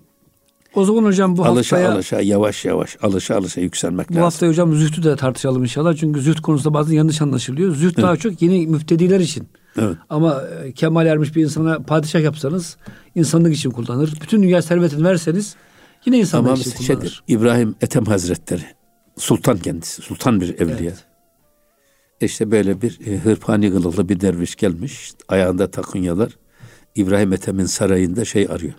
[0.74, 4.22] O zaman hocam bu alışa haftaya alışa yavaş yavaş alışa alışa yükselmek bu lazım.
[4.22, 5.96] hafta hocam zühdü de tartışalım inşallah.
[5.96, 7.74] Çünkü zühd konusunda bazen yanlış anlaşılıyor.
[7.74, 9.48] Zühd daha çok yeni müftediler için.
[9.78, 9.96] Evet.
[10.10, 12.76] Ama e, kemal ermiş bir insana padişah yapsanız
[13.14, 14.14] insanlık için kullanır.
[14.22, 15.56] Bütün dünya servetini verseniz
[16.06, 16.86] yine insanlık Tamam için kullanır.
[16.86, 17.22] şeydir.
[17.28, 18.62] İbrahim Ethem Hazretleri
[19.18, 20.02] sultan kendisi.
[20.02, 20.78] Sultan bir evliya.
[20.80, 21.04] Evet.
[22.20, 25.12] İşte böyle bir e, hırpani kılıklı bir derviş gelmiş.
[25.28, 26.32] Ayağında takunyalar.
[26.94, 28.72] İbrahim Ethem'in sarayında şey arıyor.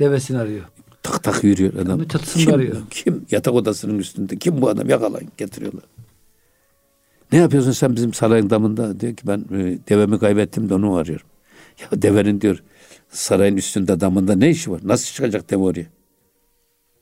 [0.00, 0.64] Devesini arıyor.
[1.02, 1.86] Tak tak yürüyor adam.
[1.86, 2.76] Adamı çatısında Kim, arıyor.
[2.90, 3.26] kim?
[3.30, 4.38] Yatak odasının üstünde.
[4.38, 4.88] Kim bu adam?
[4.88, 5.82] Yakalayın getiriyorlar.
[7.32, 9.00] Ne yapıyorsun sen bizim sarayın damında?
[9.00, 11.26] Diyor ki ben e, devemi kaybettim de onu arıyorum.
[11.92, 12.62] Ya devenin diyor
[13.08, 14.80] sarayın üstünde damında ne işi var?
[14.84, 15.86] Nasıl çıkacak deve oraya?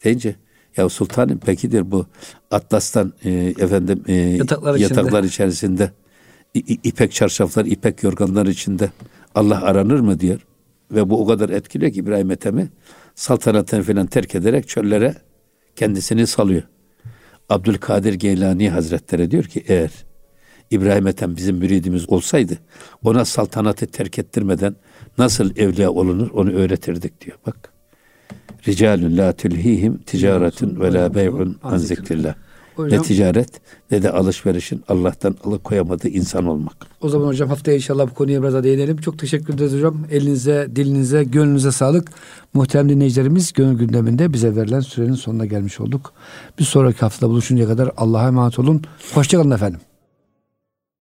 [0.05, 0.37] Deyince
[0.76, 2.07] ya sultanım peki diyor bu
[2.51, 5.91] Atlas'tan e, efendim e, Yataklar yataklar, içerisinde
[6.55, 8.91] i- i- ipek çarşaflar, ipek yorganlar içinde
[9.35, 10.47] Allah aranır mı diyor.
[10.91, 12.68] Ve bu o kadar etkiliyor ki İbrahim Ethem'i
[13.14, 15.14] saltanatını falan terk ederek çöllere
[15.76, 16.62] kendisini salıyor.
[17.49, 19.91] Abdülkadir Geylani Hazretleri diyor ki eğer
[20.71, 22.59] İbrahim Ethem bizim müridimiz olsaydı
[23.05, 24.77] ona saltanatı terk ettirmeden
[25.18, 27.37] nasıl evliya olunur onu öğretirdik diyor.
[27.47, 27.73] Bak.
[28.68, 32.35] Ricalun la tulhihim ticaretun ve la bey'un an zikrillah.
[32.79, 33.61] Ne ticaret
[33.91, 36.75] ne de alışverişin Allah'tan alıkoyamadığı insan olmak.
[37.01, 38.97] O zaman hocam haftaya inşallah bu konuya biraz daha değinelim.
[38.97, 40.07] Çok teşekkür ederiz hocam.
[40.11, 42.11] Elinize, dilinize, gönlünüze sağlık.
[42.55, 46.12] Muhterem dinleyicilerimiz gönül gündeminde bize verilen sürenin sonuna gelmiş olduk.
[46.59, 48.83] Bir sonraki haftada buluşuncaya kadar Allah'a emanet olun.
[49.14, 49.81] Hoşçakalın efendim.